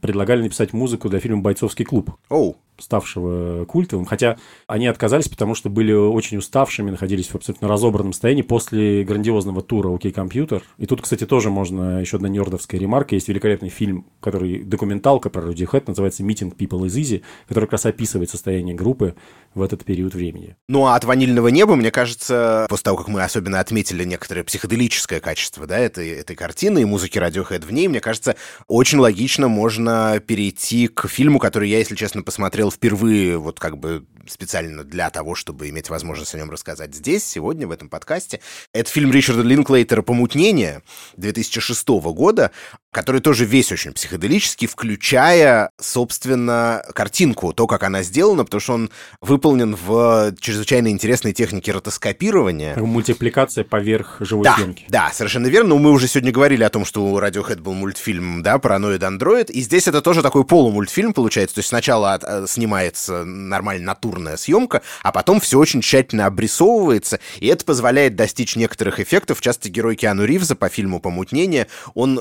[0.00, 2.10] предлагали написать музыку для фильма «Бойцовский клуб».
[2.30, 8.12] Oh ставшего культовым, хотя они отказались, потому что были очень уставшими, находились в абсолютно разобранном
[8.12, 10.62] состоянии после грандиозного тура «Окей, компьютер».
[10.78, 13.14] И тут, кстати, тоже можно еще одна нердовская ремарка.
[13.14, 17.86] Есть великолепный фильм, который документалка про Radiohead, называется «Meeting People is Easy», который как раз
[17.86, 19.14] описывает состояние группы
[19.54, 20.56] в этот период времени.
[20.68, 25.20] Ну, а от «Ванильного неба», мне кажется, после того, как мы особенно отметили некоторое психоделическое
[25.20, 28.34] качество да, этой, этой картины и музыки Radiohead в ней, мне кажется,
[28.66, 34.04] очень логично можно перейти к фильму, который я, если честно, посмотрел впервые вот как бы
[34.28, 38.40] специально для того, чтобы иметь возможность о нем рассказать здесь, сегодня, в этом подкасте.
[38.72, 40.82] Это фильм Ричарда Линклейтера «Помутнение»
[41.16, 42.50] 2006 года,
[42.92, 48.90] который тоже весь очень психоделический, включая, собственно, картинку, то, как она сделана, потому что он
[49.20, 52.76] выполнен в чрезвычайно интересной технике ротоскопирования.
[52.76, 54.84] Мультипликация поверх живой да, пленки.
[54.88, 55.70] Да, совершенно верно.
[55.70, 59.48] Ну, мы уже сегодня говорили о том, что у Radiohead был мультфильм, да, «Параноид Андроид»,
[59.48, 64.36] и здесь это тоже такой полумультфильм получается, то есть сначала от, э, снимается нормально натурная
[64.36, 69.38] съемка, а потом все очень тщательно обрисовывается, и это позволяет достичь некоторых эффектов.
[69.38, 72.20] В частности, герой Киану Ривза по фильму «Помутнение», он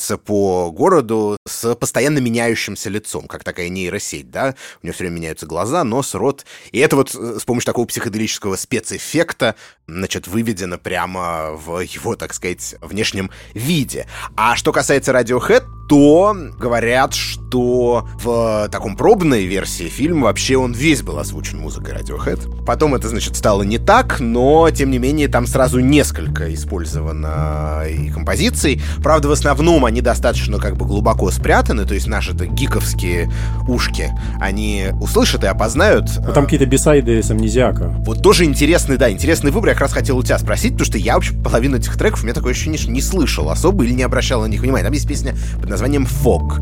[0.00, 5.16] передвигается по городу с постоянно меняющимся лицом, как такая нейросеть, да, у него все время
[5.16, 9.54] меняются глаза, нос, рот, и это вот э, с помощью такого психоделического спецэффекта,
[9.86, 14.06] значит, выведено прямо в его, так сказать, внешнем виде.
[14.36, 21.02] А что касается Radiohead, то говорят, что в таком пробной версии фильма вообще он весь
[21.02, 22.64] был озвучен музыкой Radiohead.
[22.64, 28.08] Потом это, значит, стало не так, но, тем не менее, там сразу несколько использовано и
[28.10, 28.80] композиций.
[29.02, 33.30] Правда, в основном они достаточно как бы глубоко спрятаны, то есть наши-то гиковские
[33.68, 36.06] ушки, они услышат и опознают.
[36.24, 37.88] Ну, там какие-то бисайды с амнезиака.
[37.98, 39.70] Вот тоже интересный, да, интересный выбор.
[39.70, 42.24] Я как раз хотел у тебя спросить, потому что я вообще половину этих треков, у
[42.24, 44.84] меня такое ощущение, что не слышал особо или не обращал на них внимания.
[44.84, 46.60] Там есть песня под названием «Фог».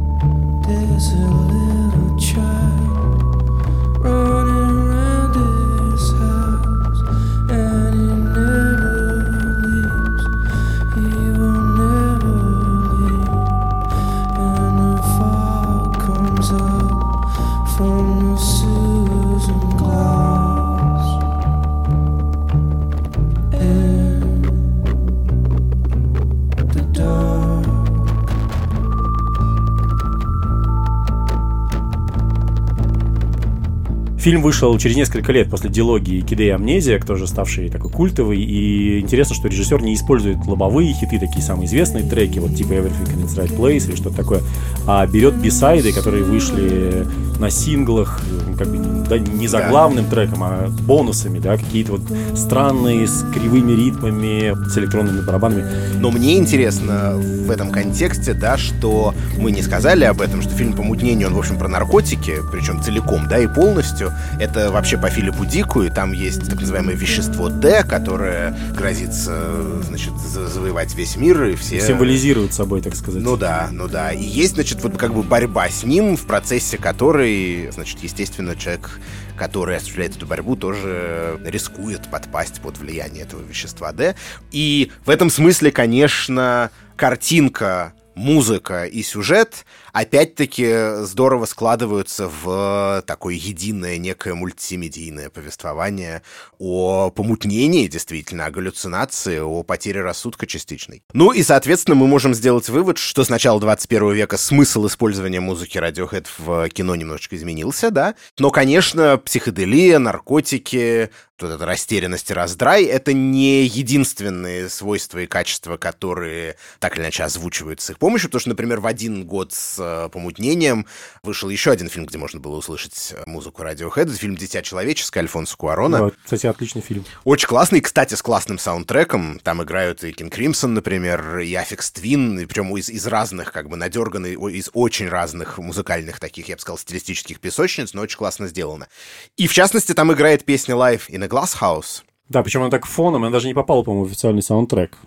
[34.19, 38.99] Фильм вышел через несколько лет после дилогии «Киде и амнезия», тоже ставший такой культовый, и
[38.99, 43.25] интересно, что режиссер не использует лобовые хиты, такие самые известные треки, вот типа «Everything in
[43.25, 44.43] its right place» или что-то такое,
[44.89, 47.07] а берет бисайды, которые вышли
[47.39, 48.21] на синглах,
[48.59, 50.11] как бы да, не заглавным да.
[50.11, 52.03] треком, а бонусами, да, какие-то вот
[52.37, 55.65] странные с кривыми ритмами, с электронными барабанами.
[55.99, 60.75] Но мне интересно в этом контексте, да, что мы не сказали об этом, что фильм
[60.75, 64.13] «Помутнение», он, в общем, про наркотики, причем целиком, да, и полностью.
[64.39, 69.35] Это вообще по Филиппу Дику, и там есть так называемое вещество D, которое грозится,
[69.83, 71.81] значит, завоевать весь мир, и все...
[71.81, 73.23] Символизирует собой, так сказать.
[73.23, 74.13] Ну да, ну да.
[74.13, 79.01] И есть, значит, вот как бы борьба с ним, в процессе которой, значит, естественно, человек
[79.39, 84.17] который осуществляет эту борьбу, тоже рискует подпасть под влияние этого вещества D.
[84.51, 89.65] И в этом смысле, конечно, картинка музыка и сюжет
[90.01, 96.23] опять-таки здорово складываются в такое единое некое мультимедийное повествование
[96.59, 101.03] о помутнении, действительно, о галлюцинации, о потере рассудка частичной.
[101.13, 105.79] Ну и, соответственно, мы можем сделать вывод, что с начала 21 века смысл использования музыки
[105.79, 112.85] Radiohead в кино немножечко изменился, да, но, конечно, психоделия, наркотики, вот эта растерянность и раздрай—
[112.85, 118.41] это не единственные свойства и качества, которые так или иначе озвучиваются с их помощью, потому
[118.41, 120.87] что, например, в один год с э, помутнением
[121.23, 124.03] вышел еще один фильм, где можно было услышать э, музыку Radiohead.
[124.03, 125.99] Это фильм «Дитя человеческое» Альфонса Куарона.
[125.99, 127.05] Да, кстати, отличный фильм.
[127.25, 129.41] Очень классный, кстати, с классным саундтреком.
[129.43, 133.69] Там играют и King Crimson, например, и Aphex Twin, и причем из, из разных, как
[133.69, 138.49] бы, надерганных, из очень разных музыкальных таких, я бы сказал, стилистических песочниц, но очень классно
[138.49, 138.89] сделано.
[139.37, 143.23] И, в частности, там играет песня «Life in a Glasshouse», да, причем она так фоном,
[143.23, 144.99] она даже не попала, по-моему, в официальный саундтрек.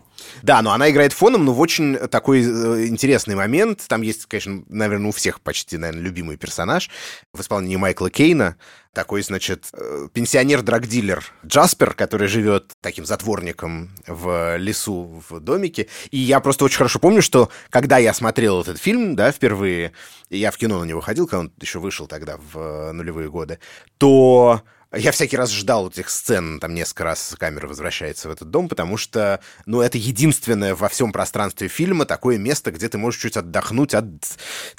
[0.42, 3.86] Да, но она играет фоном, но в очень такой э, интересный момент.
[3.88, 6.90] Там есть, конечно, наверное, у всех почти, наверное, любимый персонаж
[7.34, 8.58] в исполнении Майкла Кейна.
[8.94, 15.88] Такой, значит, э, пенсионер-драгдилер Джаспер, который живет таким затворником в лесу в домике.
[16.10, 19.94] И я просто очень хорошо помню, что когда я смотрел этот фильм, да, впервые,
[20.30, 23.60] я в кино на него ходил, когда он еще вышел тогда в э, нулевые годы,
[23.98, 24.62] то
[24.94, 28.98] я всякий раз ждал этих сцен, там несколько раз камера возвращается в этот дом, потому
[28.98, 33.94] что, ну, это единственное во всем пространстве фильма такое место, где ты можешь чуть отдохнуть
[33.94, 34.06] от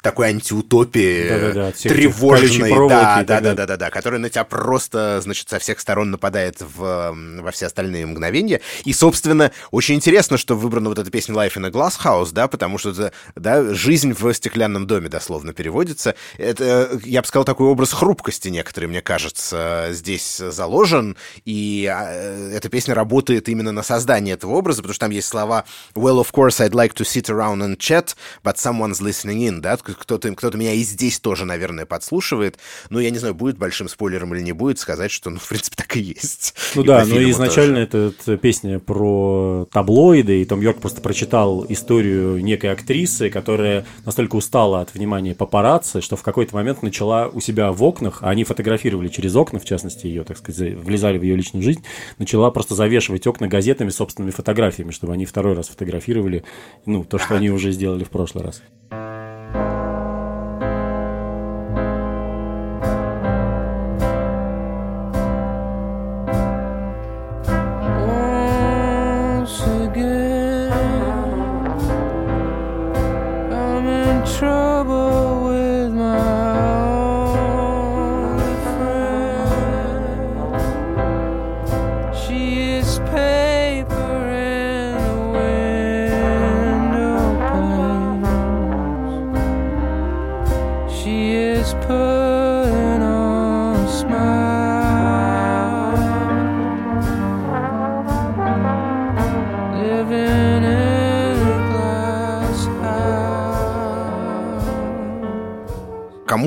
[0.01, 5.49] такой антиутопии Да-да-да, тревожной, да, да, да, да, да, да, которая на тебя просто, значит,
[5.49, 8.61] со всех сторон нападает в, во все остальные мгновения.
[8.85, 12.47] И, собственно, очень интересно, что выбрана вот эта песня Life in a Glass House, да,
[12.47, 16.13] потому что это, да, жизнь в стеклянном доме дословно переводится.
[16.37, 22.11] Это, я бы сказал, такой образ хрупкости некоторый, мне кажется, здесь заложен, и а,
[22.51, 25.63] эта песня работает именно на создание этого образа, потому что там есть слова
[25.95, 29.77] «Well, of course, I'd like to sit around and chat, but someone's listening in», да,
[29.77, 32.57] кто-то кто меня и здесь тоже, наверное, подслушивает,
[32.89, 35.77] но я не знаю, будет большим спойлером или не будет сказать, что, ну, в принципе,
[35.77, 36.53] так и есть.
[36.75, 41.65] Ну и да, но изначально это, это песня про таблоиды, и Том Йорк просто прочитал
[41.69, 47.39] историю некой актрисы, которая настолько устала от внимания папарацци, что в какой-то момент начала у
[47.39, 51.17] себя в окнах, а они фотографировали через окна, в частности, частности ее, так сказать, влезали
[51.17, 51.83] в ее личную жизнь,
[52.17, 56.43] начала просто завешивать окна газетами собственными фотографиями, чтобы они второй раз фотографировали,
[56.85, 58.61] ну, то, что они уже сделали в прошлый раз.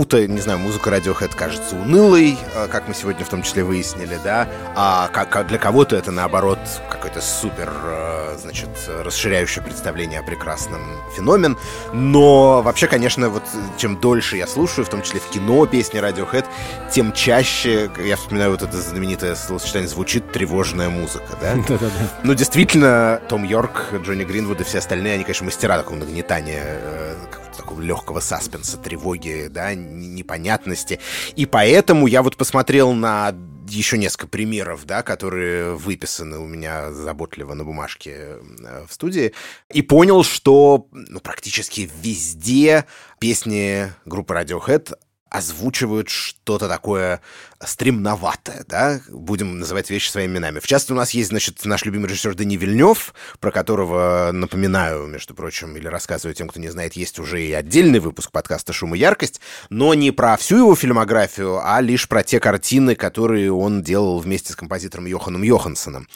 [0.07, 4.19] Кому-то, не знаю, музыка Radiohead кажется унылой, а, как мы сегодня в том числе выяснили,
[4.23, 6.59] да, а как для кого-то это, наоборот,
[6.91, 10.81] какой-то супер, а, значит, расширяющее представление о прекрасном
[11.17, 11.57] феномен.
[11.93, 13.43] Но вообще, конечно, вот
[13.77, 16.45] чем дольше я слушаю, в том числе в кино песни Radiohead,
[16.93, 21.55] тем чаще я вспоминаю вот это знаменитое словосочетание «звучит тревожная музыка», да?
[21.69, 21.91] Да-да-да.
[22.23, 27.15] Ну, действительно, Том Йорк, Джонни Гринвуд и все остальные, они, конечно, мастера такого нагнетания э,
[27.57, 31.01] такого легкого саспенса, тревоги, да, непонятности.
[31.35, 33.35] И поэтому я вот посмотрел на
[33.69, 39.33] еще несколько примеров, да, которые выписаны у меня заботливо на бумажке э, в студии,
[39.73, 42.85] и понял, что ну, практически везде
[43.19, 44.97] песни группы Radiohead
[45.37, 47.21] озвучивают что-то такое
[47.63, 50.61] стремноватое, да, будем называть вещи своими именами.
[50.61, 55.35] В частности, у нас есть, значит, наш любимый режиссер Дани Вильнев, про которого, напоминаю, между
[55.35, 58.99] прочим, или рассказываю тем, кто не знает, есть уже и отдельный выпуск подкаста «Шум и
[58.99, 64.19] яркость», но не про всю его фильмографию, а лишь про те картины, которые он делал
[64.19, 66.09] вместе с композитором Йоханом Йоханссоном.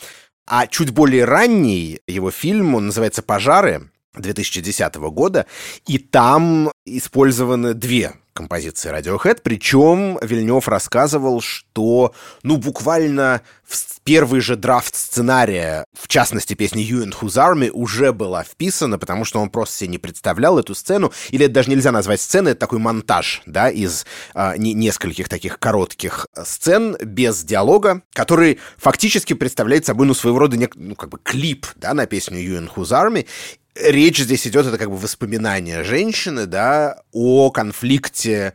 [0.47, 5.47] А чуть более ранний его фильм, он называется «Пожары», 2010 года,
[5.87, 14.57] и там использованы две композиции Radiohead, причем Вильнев рассказывал, что, ну, буквально в первый же
[14.57, 19.51] драфт сценария, в частности, песни You and Whose Army, уже была вписана, потому что он
[19.51, 23.43] просто себе не представлял эту сцену, или это даже нельзя назвать сценой, это такой монтаж,
[23.47, 30.15] да, из а, не, нескольких таких коротких сцен без диалога, который фактически представляет собой, ну,
[30.15, 33.27] своего рода, нек, ну, как бы клип, да, на песню You and Whose Army,
[33.75, 38.55] речь здесь идет, это как бы воспоминание женщины, да, о конфликте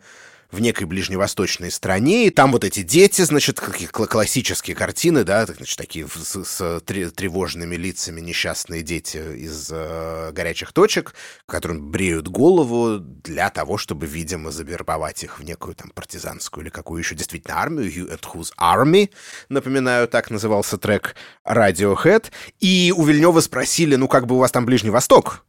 [0.56, 6.08] в некой ближневосточной стране, и там вот эти дети, значит, классические картины, да, значит, такие
[6.08, 11.14] с, с тревожными лицами несчастные дети из э, горячих точек,
[11.46, 17.00] которым бреют голову для того, чтобы, видимо, завербовать их в некую там партизанскую или какую
[17.00, 19.12] еще действительно армию, You and Whose Army,
[19.50, 22.32] напоминаю, так назывался трек Radiohead,
[22.62, 25.44] и у Вильнева спросили, ну, как бы у вас там Ближний Восток,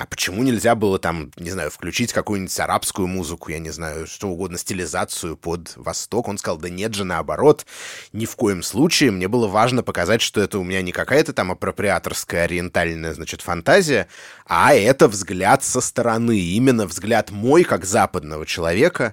[0.00, 4.28] а почему нельзя было там, не знаю, включить какую-нибудь арабскую музыку, я не знаю, что
[4.28, 6.26] угодно, стилизацию под Восток?
[6.26, 7.66] Он сказал, да нет же, наоборот,
[8.14, 9.10] ни в коем случае.
[9.10, 14.08] Мне было важно показать, что это у меня не какая-то там апроприаторская ориентальная, значит, фантазия,
[14.46, 19.12] а это взгляд со стороны, именно взгляд мой, как западного человека,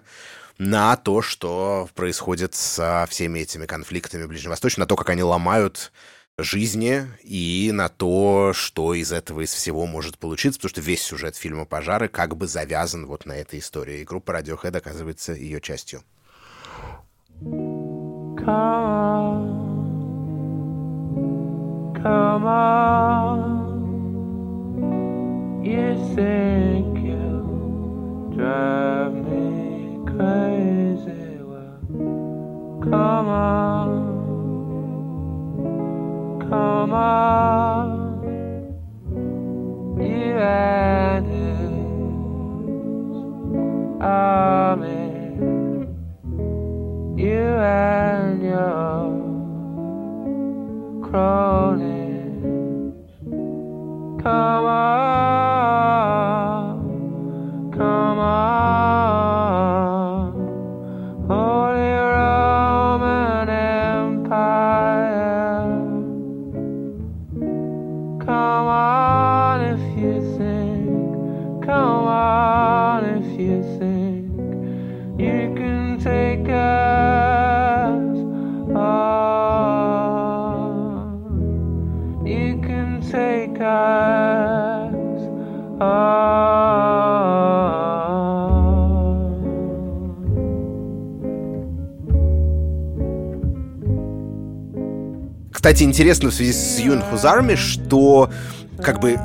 [0.58, 5.92] на то, что происходит со всеми этими конфликтами Ближневосточно, на то, как они ломают
[6.44, 11.36] жизни и на то, что из этого, из всего может получиться, потому что весь сюжет
[11.36, 14.02] фильма «Пожары» как бы завязан вот на этой истории.
[14.02, 16.04] И группа Radiohead оказывается ее частью.
[17.42, 19.64] Come on,
[22.02, 23.58] come on.
[25.64, 26.47] You think
[95.68, 98.30] Кстати, интересно в связи с You and Whose Army, что
[98.82, 99.20] как бы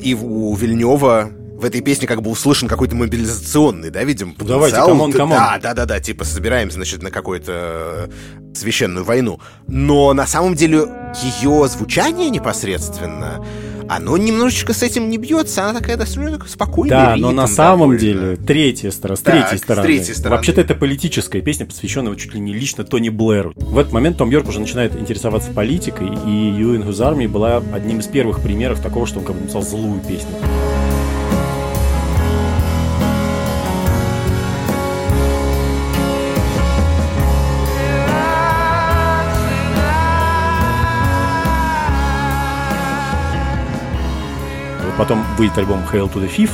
[0.00, 4.60] и у Вильнева в этой песне как бы услышан какой-то мобилизационный, да, видим, потенциал.
[4.60, 5.36] Давайте, come on, come on.
[5.36, 8.08] Да, да, да, да, типа собираемся, значит, на какую-то
[8.54, 9.40] священную войну.
[9.66, 10.86] Но на самом деле
[11.20, 13.44] ее звучание непосредственно
[13.88, 16.90] оно немножечко с этим не бьется, она такая достаточно спокойная.
[16.90, 18.00] Да, ритм, но на самом довольно.
[18.00, 19.82] деле третья сторона, с так, третьей стороны.
[19.82, 20.36] С третьей стороны.
[20.36, 23.52] Вообще-то это политическая песня, посвященная чуть ли не лично Тони Блэру.
[23.56, 26.56] В этот момент Том Йорк уже начинает интересоваться политикой, и
[26.86, 30.30] Whose Army была одним из первых примеров такого, что он как бы написал злую песню.
[45.06, 46.50] Потом выйдет альбом Hail to the Thief,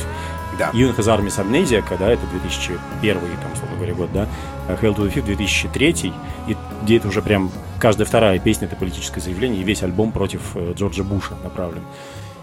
[0.59, 0.69] да.
[0.75, 4.29] Young has Armies Amnesia, когда это 2001 там, условно говоря, год, да,
[4.67, 6.13] Hail to the Thief 2003,
[6.49, 10.51] и где это уже прям каждая вторая песня это политическое заявление, и весь альбом против
[10.53, 11.81] э, Джорджа Буша направлен.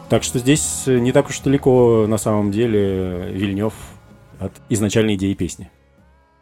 [0.08, 3.74] Так что здесь э, не так уж далеко на самом деле Вильнев
[4.40, 5.70] от изначальной идеи песни.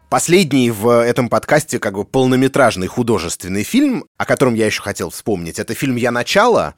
[0.09, 5.59] Последний в этом подкасте как бы полнометражный художественный фильм, о котором я еще хотел вспомнить,
[5.59, 6.75] это фильм «Я начало»,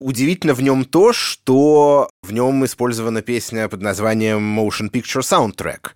[0.00, 5.92] Удивительно в нем то, что в нем использована песня под названием Motion Picture Soundtrack.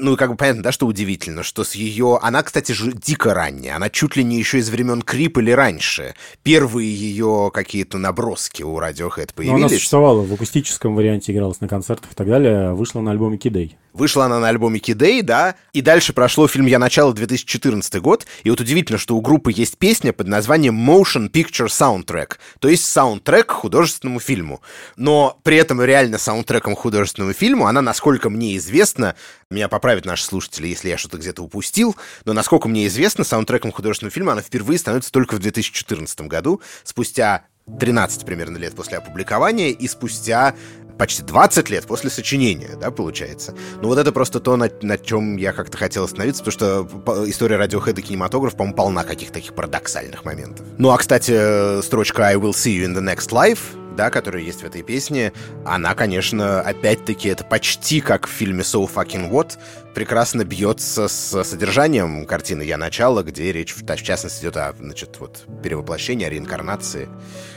[0.00, 2.18] Ну, как бы понятно, да, что удивительно, что с ее...
[2.22, 3.76] Она, кстати же, дико ранняя.
[3.76, 6.14] Она чуть ли не еще из времен Крип или раньше.
[6.44, 9.60] Первые ее какие-то наброски у Radiohead появились.
[9.60, 12.74] Но она существовала в акустическом варианте, игралась на концертах и так далее.
[12.74, 13.76] Вышла на альбоме Кидей.
[13.92, 18.50] Вышла она на альбоме Кидей, да, и дальше прошло фильм «Я начало» 2014 год, и
[18.50, 23.46] вот удивительно, что у группы есть песня под названием Motion Picture Soundtrack, то есть саундтрек
[23.46, 24.60] к художественному фильму.
[24.96, 29.14] Но при этом реально саундтреком к художественному фильму она, насколько мне известно,
[29.50, 33.76] меня поправят наши слушатели, если я что-то где-то упустил, но, насколько мне известно, саундтреком к
[33.76, 37.44] художественному фильму она впервые становится только в 2014 году, спустя
[37.78, 40.54] 13 примерно лет после опубликования и спустя
[40.98, 43.54] почти 20 лет после сочинения, да, получается.
[43.80, 47.56] Ну вот это просто то, на, на чем я как-то хотел остановиться, потому что история
[47.56, 50.66] радиохэд и кинематограф, по-моему, полна каких-то таких парадоксальных моментов.
[50.76, 53.60] Ну а, кстати, строчка «I will see you in the next life»
[53.98, 55.32] да, которая есть в этой песне,
[55.64, 59.58] она, конечно, опять-таки, это почти как в фильме So Fucking What,
[59.92, 65.44] прекрасно бьется с содержанием картины «Я начало», где речь, в частности, идет о, значит, вот,
[65.64, 67.08] перевоплощении, о реинкарнации,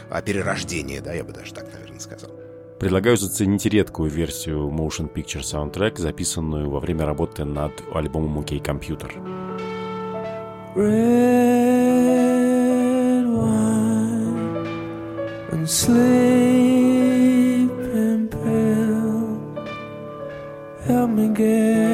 [0.09, 2.31] о перерождении, да, я бы даже так, наверное, сказал.
[2.79, 9.11] предлагаю заценить редкую версию Motion Picture Soundtrack, записанную во время работы над альбомом OK Computer.
[10.75, 12.01] Red
[13.27, 13.80] wine
[15.61, 16.01] and sleeping
[18.29, 19.37] pill
[20.87, 21.90] help me get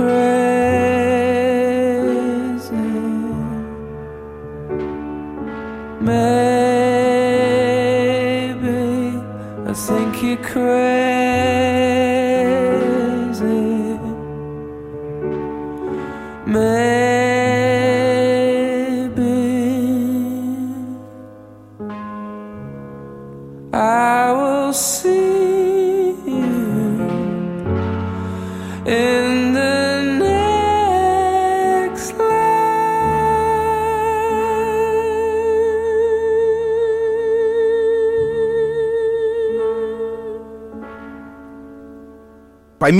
[0.00, 0.29] pray.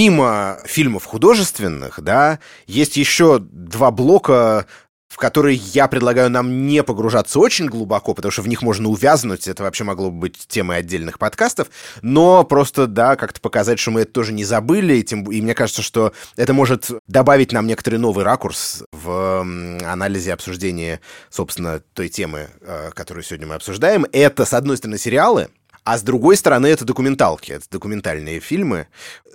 [0.01, 4.67] Помимо фильмов художественных, да, есть еще два блока
[5.11, 9.49] в которые я предлагаю нам не погружаться очень глубоко, потому что в них можно увязнуть,
[9.49, 11.69] это вообще могло бы быть темой отдельных подкастов,
[12.01, 15.55] но просто, да, как-то показать, что мы это тоже не забыли, и, тем, и мне
[15.55, 19.45] кажется, что это может добавить нам некоторый новый ракурс в
[19.85, 24.07] анализе обсуждения, собственно, той темы, э, которую сегодня мы обсуждаем.
[24.13, 25.49] Это, с одной стороны, сериалы,
[25.85, 28.89] а с другой стороны, это документалки, это документальные фильмы.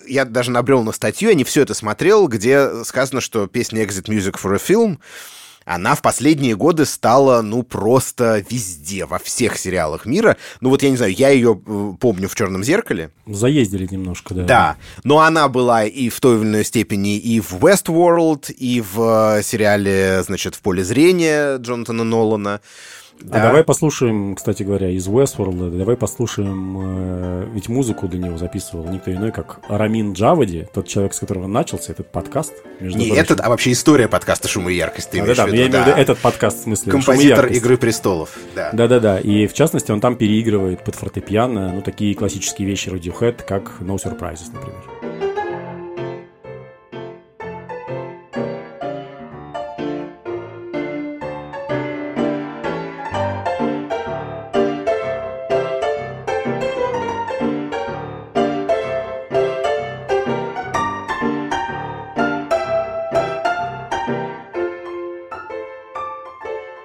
[0.08, 4.06] Я даже набрел на статью, я не все это смотрел, где сказано, что песня Exit
[4.06, 5.00] Music for a Film
[5.66, 10.38] она в последние годы стала, ну, просто везде, во всех сериалах мира.
[10.62, 13.10] Ну, вот я не знаю, я ее э, помню в «Черном зеркале».
[13.26, 14.44] Заездили немножко, да.
[14.44, 19.40] Да, но она была и в той или иной степени и в Westworld, и в
[19.40, 22.62] э, сериале, значит, «В поле зрения» Джонатана Нолана.
[23.22, 23.40] Да.
[23.40, 28.86] А давай послушаем, кстати говоря, из Westworld, давай послушаем, э, ведь музыку для него записывал
[28.86, 32.54] никто иной, как Рамин Джавади, тот человек, с которого начался этот подкаст.
[32.80, 35.72] Не этот, а вообще история подкаста «Шум и яркость», ты а, да, да, я имею
[35.72, 38.70] в виду этот подкаст, в смысле Композитор «Игры престолов», да.
[38.74, 43.78] Да-да-да, и в частности он там переигрывает под фортепиано, ну, такие классические вещи Radiohead, как
[43.80, 44.95] No Surprises, например.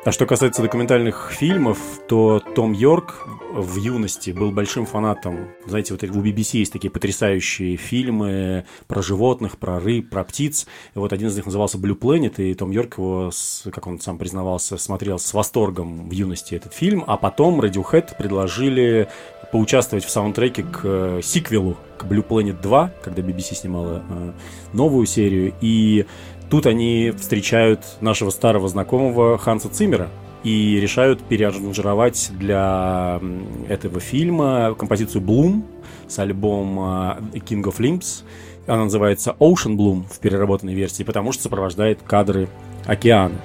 [0.03, 1.79] А что касается документальных фильмов,
[2.09, 5.51] то Том Йорк в юности был большим фанатом.
[5.67, 10.67] Знаете, вот у BBC есть такие потрясающие фильмы про животных, про рыб, про птиц.
[10.95, 13.31] И вот один из них назывался Blue Planet, и Том Йорк его,
[13.71, 17.05] как он сам признавался, смотрел с восторгом в юности этот фильм.
[17.07, 19.07] А потом Radiohead предложили
[19.53, 24.33] поучаствовать в саундтреке к э, сиквелу, к Blue Planet 2, когда BBC снимала э,
[24.73, 25.53] новую серию.
[25.61, 26.07] И
[26.51, 30.09] Тут они встречают нашего старого знакомого Ханса Циммера
[30.43, 33.21] и решают переаранжировать для
[33.69, 35.63] этого фильма композицию Bloom
[36.09, 38.25] с альбома King of Limbs.
[38.67, 42.49] Она называется Ocean Bloom в переработанной версии, потому что сопровождает кадры
[42.85, 43.41] океана.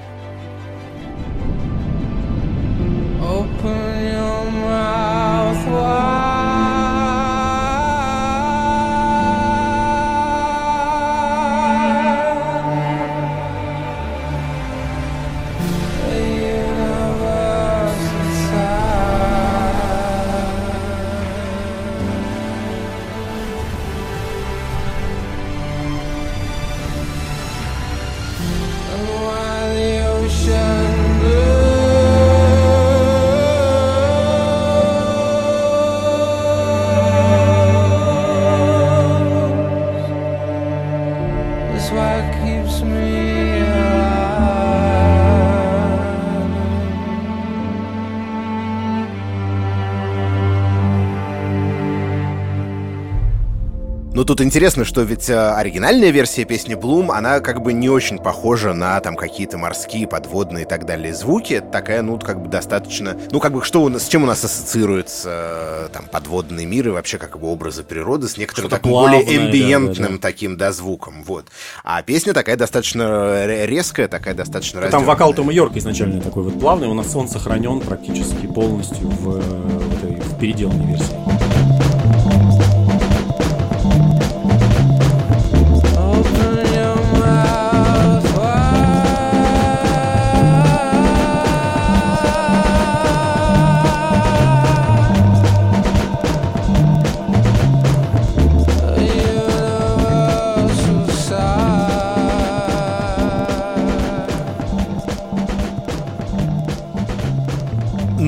[54.36, 58.74] Тут интересно, что ведь э, оригинальная версия песни Bloom, она как бы не очень похожа
[58.74, 61.64] на там какие-то морские, подводные и так далее звуки.
[61.72, 63.18] Такая, ну, как бы достаточно...
[63.32, 66.90] Ну, как бы что у нас, с чем у нас ассоциируется э, там подводный мир
[66.90, 70.22] и вообще как бы образы природы с некоторым таким плавное, более эмбиентным да, да, да.
[70.22, 71.24] таким, да, звуком.
[71.24, 71.46] Вот.
[71.86, 76.90] А песня такая достаточно резкая, такая достаточно Там вокал Тома Йорка изначально такой вот плавный,
[76.90, 81.25] у нас он сохранен практически полностью в, в, этой, в переделанной версии.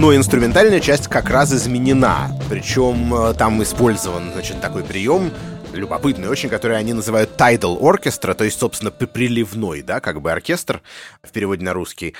[0.07, 2.31] Но инструментальная часть как раз изменена.
[2.49, 5.33] Причем э, там использован, значит, такой прием,
[5.73, 10.81] любопытный очень, который они называют tidal orchestra, то есть, собственно, приливной, да, как бы оркестр
[11.21, 12.15] в переводе на русский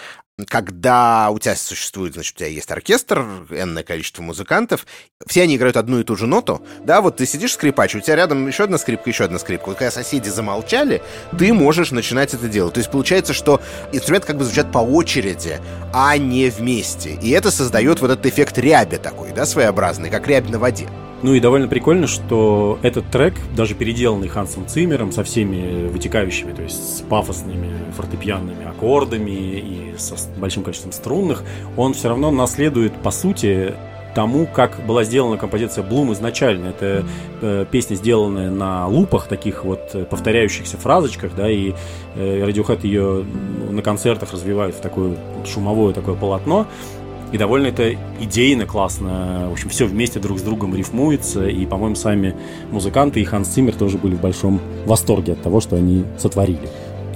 [0.46, 3.20] когда у тебя существует, значит, у тебя есть оркестр,
[3.50, 4.86] энное количество музыкантов,
[5.26, 8.18] все они играют одну и ту же ноту, да, вот ты сидишь скрипач, у тебя
[8.18, 9.70] рядом еще одна скрипка, еще одна скрипка.
[9.70, 11.02] Вот когда соседи замолчали,
[11.38, 12.76] ты можешь начинать это делать.
[12.76, 13.62] То есть получается, что
[13.92, 15.60] инструменты как бы звучат по очереди,
[15.92, 17.18] а не вместе.
[17.22, 20.88] И это создает вот этот эффект ряби такой, да, своеобразный, как рябь на воде.
[21.24, 26.62] Ну и довольно прикольно, что этот трек, даже переделанный Хансом Циммером, со всеми вытекающими, то
[26.62, 31.44] есть с пафосными фортепианными аккордами и со большим количеством струнных,
[31.76, 33.74] он все равно наследует, по сути,
[34.18, 36.70] тому, как была сделана композиция Bloom изначально.
[36.70, 37.06] Это
[37.42, 41.74] э, песня, сделанная на лупах, таких вот э, повторяющихся фразочках, да, и
[42.16, 43.24] э, Radiohead ее
[43.70, 45.16] на концертах развивает в такое
[45.46, 46.66] шумовое такое полотно.
[47.32, 49.48] И довольно это идейно классно.
[49.50, 51.48] В общем, все вместе друг с другом рифмуется.
[51.48, 52.36] И, по-моему, сами
[52.72, 56.70] музыканты и Ханс Циммер тоже были в большом восторге от того, что они сотворили.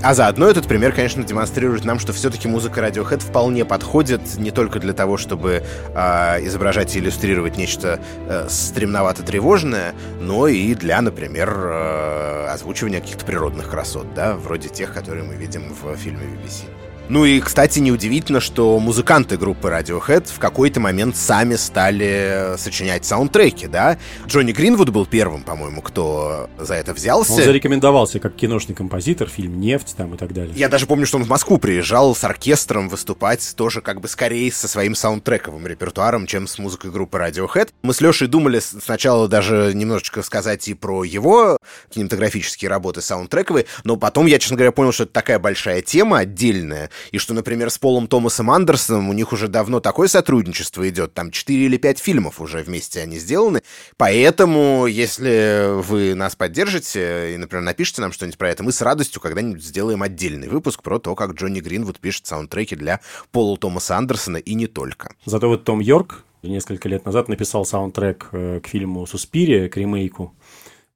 [0.03, 4.79] А заодно этот пример, конечно, демонстрирует нам, что все-таки музыка Radiohead вполне подходит не только
[4.79, 12.47] для того, чтобы э, изображать и иллюстрировать нечто э, стремновато-тревожное, но и для, например, э,
[12.47, 16.90] озвучивания каких-то природных красот, да, вроде тех, которые мы видим в фильме BBC.
[17.11, 23.67] Ну и, кстати, неудивительно, что музыканты группы Radiohead в какой-то момент сами стали сочинять саундтреки,
[23.67, 23.97] да?
[24.27, 27.33] Джонни Гринвуд был первым, по-моему, кто за это взялся.
[27.33, 30.53] Он зарекомендовался как киношный композитор, фильм «Нефть» там и так далее.
[30.55, 34.49] Я даже помню, что он в Москву приезжал с оркестром выступать, тоже как бы скорее
[34.49, 37.71] со своим саундтрековым репертуаром, чем с музыкой группы Radiohead.
[37.81, 41.57] Мы с Лешей думали сначала даже немножечко сказать и про его
[41.93, 46.89] кинематографические работы саундтрековые, но потом я, честно говоря, понял, что это такая большая тема отдельная,
[47.11, 51.31] и что, например, с Полом Томасом Андерсоном у них уже давно такое сотрудничество идет, там
[51.31, 53.63] 4 или 5 фильмов уже вместе они сделаны,
[53.97, 59.21] поэтому, если вы нас поддержите и, например, напишите нам что-нибудь про это, мы с радостью
[59.21, 62.99] когда-нибудь сделаем отдельный выпуск про то, как Джонни Гринвуд пишет саундтреки для
[63.31, 65.15] Пола Томаса Андерсона и не только.
[65.25, 70.33] Зато вот Том Йорк несколько лет назад написал саундтрек э, к фильму «Суспирия», к ремейку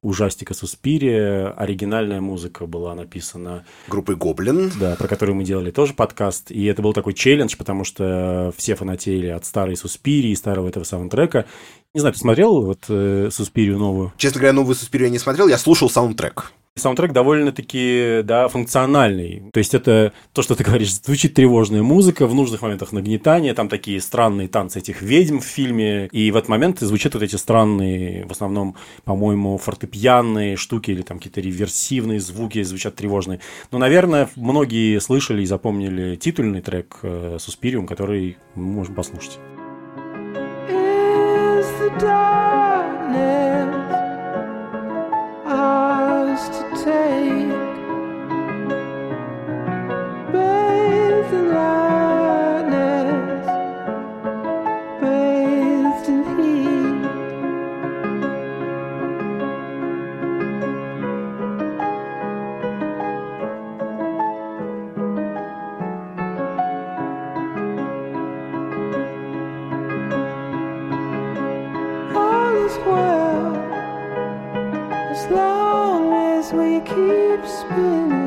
[0.02, 1.50] ужастика Суспирия.
[1.50, 3.64] Оригинальная музыка была написана...
[3.88, 4.70] Группой Гоблин.
[4.78, 6.50] Да, про которую мы делали тоже подкаст.
[6.50, 11.46] И это был такой челлендж, потому что все фанатели от старой Суспирии, старого этого саундтрека.
[11.94, 14.12] Не знаю, ты смотрел вот э, Суспирию новую?
[14.16, 16.52] Честно говоря, новую Суспирию я не смотрел, я слушал саундтрек.
[16.78, 19.44] Саундтрек довольно-таки, да, функциональный.
[19.50, 23.70] То есть это то, что ты говоришь, звучит тревожная музыка, в нужных моментах нагнетания, там
[23.70, 28.26] такие странные танцы этих ведьм в фильме, и в этот момент звучат вот эти странные,
[28.26, 33.40] в основном, по-моему, фортепианные штуки или там какие-то реверсивные звуки звучат тревожные.
[33.70, 36.98] Но, наверное, многие слышали и запомнили титульный трек
[37.38, 39.38] «Суспириум», который мы можем послушать.
[46.36, 47.76] to take.
[76.56, 78.25] we keep spinning.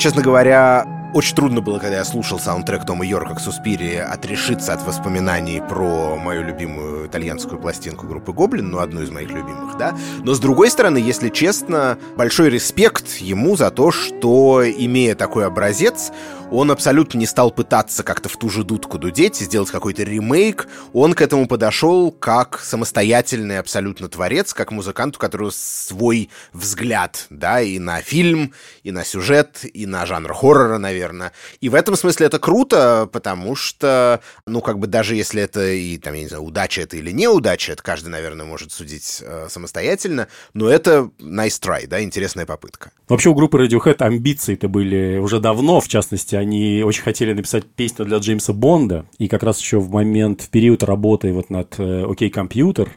[0.00, 4.82] Честно говоря, очень трудно было, когда я слушал саундтрек Тома Йорка к Суспири, отрешиться от
[4.86, 9.94] воспоминаний про мою любимую итальянскую пластинку группы Гоблин, ну, одну из моих любимых, да.
[10.22, 16.12] Но, с другой стороны, если честно, большой респект ему за то, что, имея такой образец,
[16.50, 20.68] он абсолютно не стал пытаться как-то в ту же дудку дудеть, сделать какой-то ремейк.
[20.92, 27.60] Он к этому подошел как самостоятельный абсолютно творец, как музыкант, у которого свой взгляд, да,
[27.60, 31.32] и на фильм, и на сюжет, и на жанр хоррора, наверное.
[31.60, 35.98] И в этом смысле это круто, потому что, ну, как бы даже если это и,
[35.98, 40.28] там, я не знаю, удача это или неудача, это каждый, наверное, может судить э, самостоятельно,
[40.54, 42.90] но это nice try, да, интересная попытка.
[43.08, 48.04] Вообще у группы Radiohead амбиции-то были уже давно, в частности, они очень хотели написать песню
[48.04, 52.04] для Джеймса Бонда, и как раз еще в момент, в период работы вот над э,
[52.08, 52.90] «Окей, компьютер»,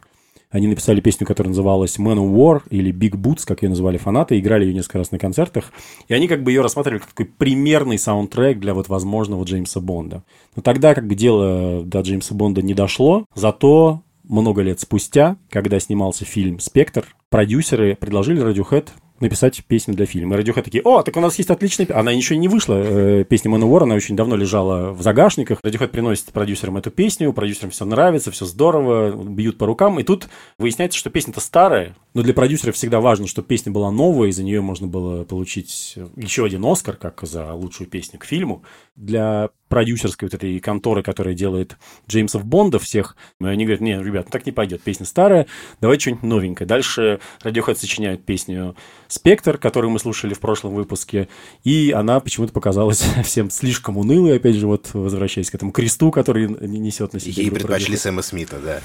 [0.54, 4.38] они написали песню, которая называлась Man of War или Big Boots, как ее называли фанаты,
[4.38, 5.74] играли ее несколько раз на концертах.
[6.08, 10.24] И они как бы ее рассматривали как такой примерный саундтрек для вот возможного Джеймса Бонда.
[10.56, 15.80] Но тогда как бы дело до Джеймса Бонда не дошло, зато много лет спустя, когда
[15.80, 18.90] снимался фильм «Спектр», продюсеры предложили Radiohead
[19.24, 20.38] написать песню для фильма.
[20.38, 22.00] И такие, о, так у нас есть отличная песня.
[22.00, 25.60] Она еще не вышла, э, песня Manowar, она очень давно лежала в загашниках.
[25.64, 30.00] Radiohead приносит продюсерам эту песню, продюсерам все нравится, все здорово, бьют по рукам.
[30.00, 34.30] И тут выясняется, что песня-то старая, но для продюсеров всегда важно, чтобы песня была новая,
[34.30, 38.64] и за нее можно было получить еще один Оскар, как за лучшую песню к фильму.
[38.96, 44.26] Для продюсерской вот этой конторы, которая делает Джеймсов Бонда всех, и они говорят, не, ребят,
[44.26, 45.48] ну так не пойдет, песня старая,
[45.82, 46.68] давайте что-нибудь новенькое.
[46.68, 48.76] Дальше Radiohead сочиняет песню
[49.08, 51.28] «Спектр», которую мы слушали в прошлом выпуске,
[51.64, 56.48] и она почему-то показалась всем слишком унылой, опять же, вот возвращаясь к этому кресту, который
[56.48, 57.34] несет на себе.
[57.34, 58.82] Ей предпочли Сэма Смита, да.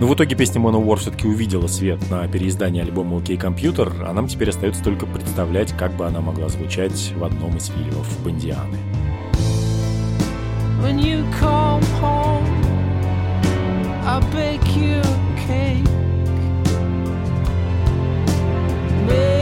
[0.00, 4.28] Но в итоге песня Manowar все-таки увидела свет на переиздании альбома OK Computer, а нам
[4.28, 8.78] теперь остается только представлять, как бы она могла звучать в одном из фильмов Бондианы.
[10.82, 12.46] When you come home,
[14.06, 15.84] I bake you a cake.
[19.06, 19.39] Made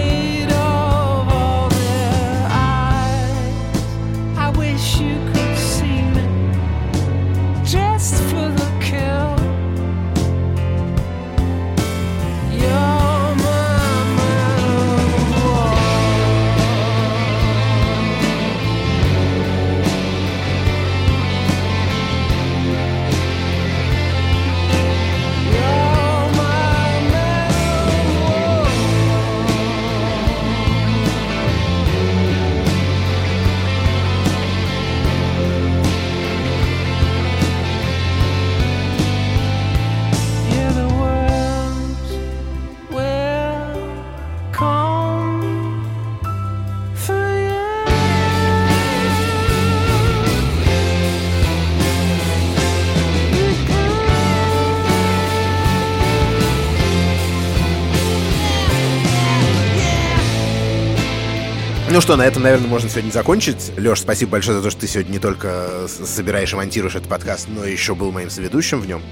[61.99, 63.73] Ну что, на этом, наверное, можно сегодня закончить.
[63.77, 67.49] Леш, спасибо большое за то, что ты сегодня не только собираешь и монтируешь этот подкаст,
[67.49, 69.03] но еще был моим соведущим в нем.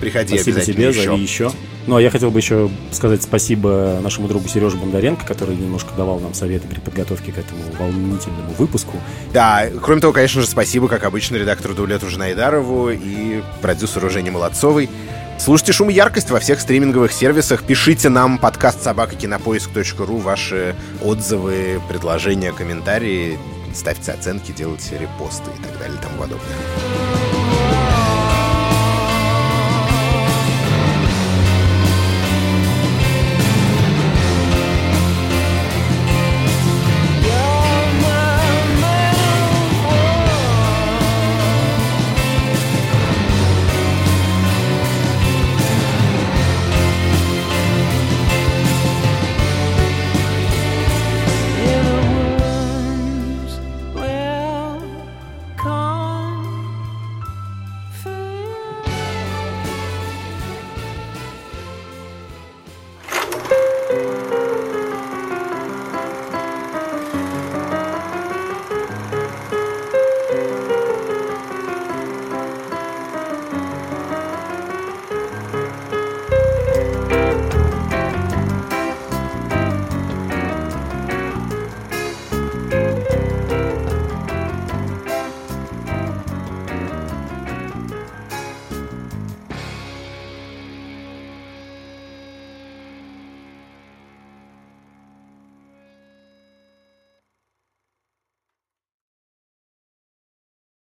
[0.00, 1.10] Приходи спасибо обязательно тебе, еще.
[1.10, 1.52] зови еще.
[1.86, 6.18] Ну, а я хотел бы еще сказать спасибо нашему другу Сереже Бондаренко, который немножко давал
[6.18, 8.96] нам советы при подготовке к этому волнительному выпуску.
[9.34, 14.88] Да, кроме того, конечно же, спасибо, как обычно, редактору Дулету Жнайдарову и продюсеру Жене Молодцовой.
[15.40, 17.62] Слушайте «Шум и яркость» во всех стриминговых сервисах.
[17.62, 23.38] Пишите нам подкаст собакакинопоиск.ру ваши отзывы, предложения, комментарии.
[23.72, 27.29] Ставьте оценки, делайте репосты и так далее и тому подобное.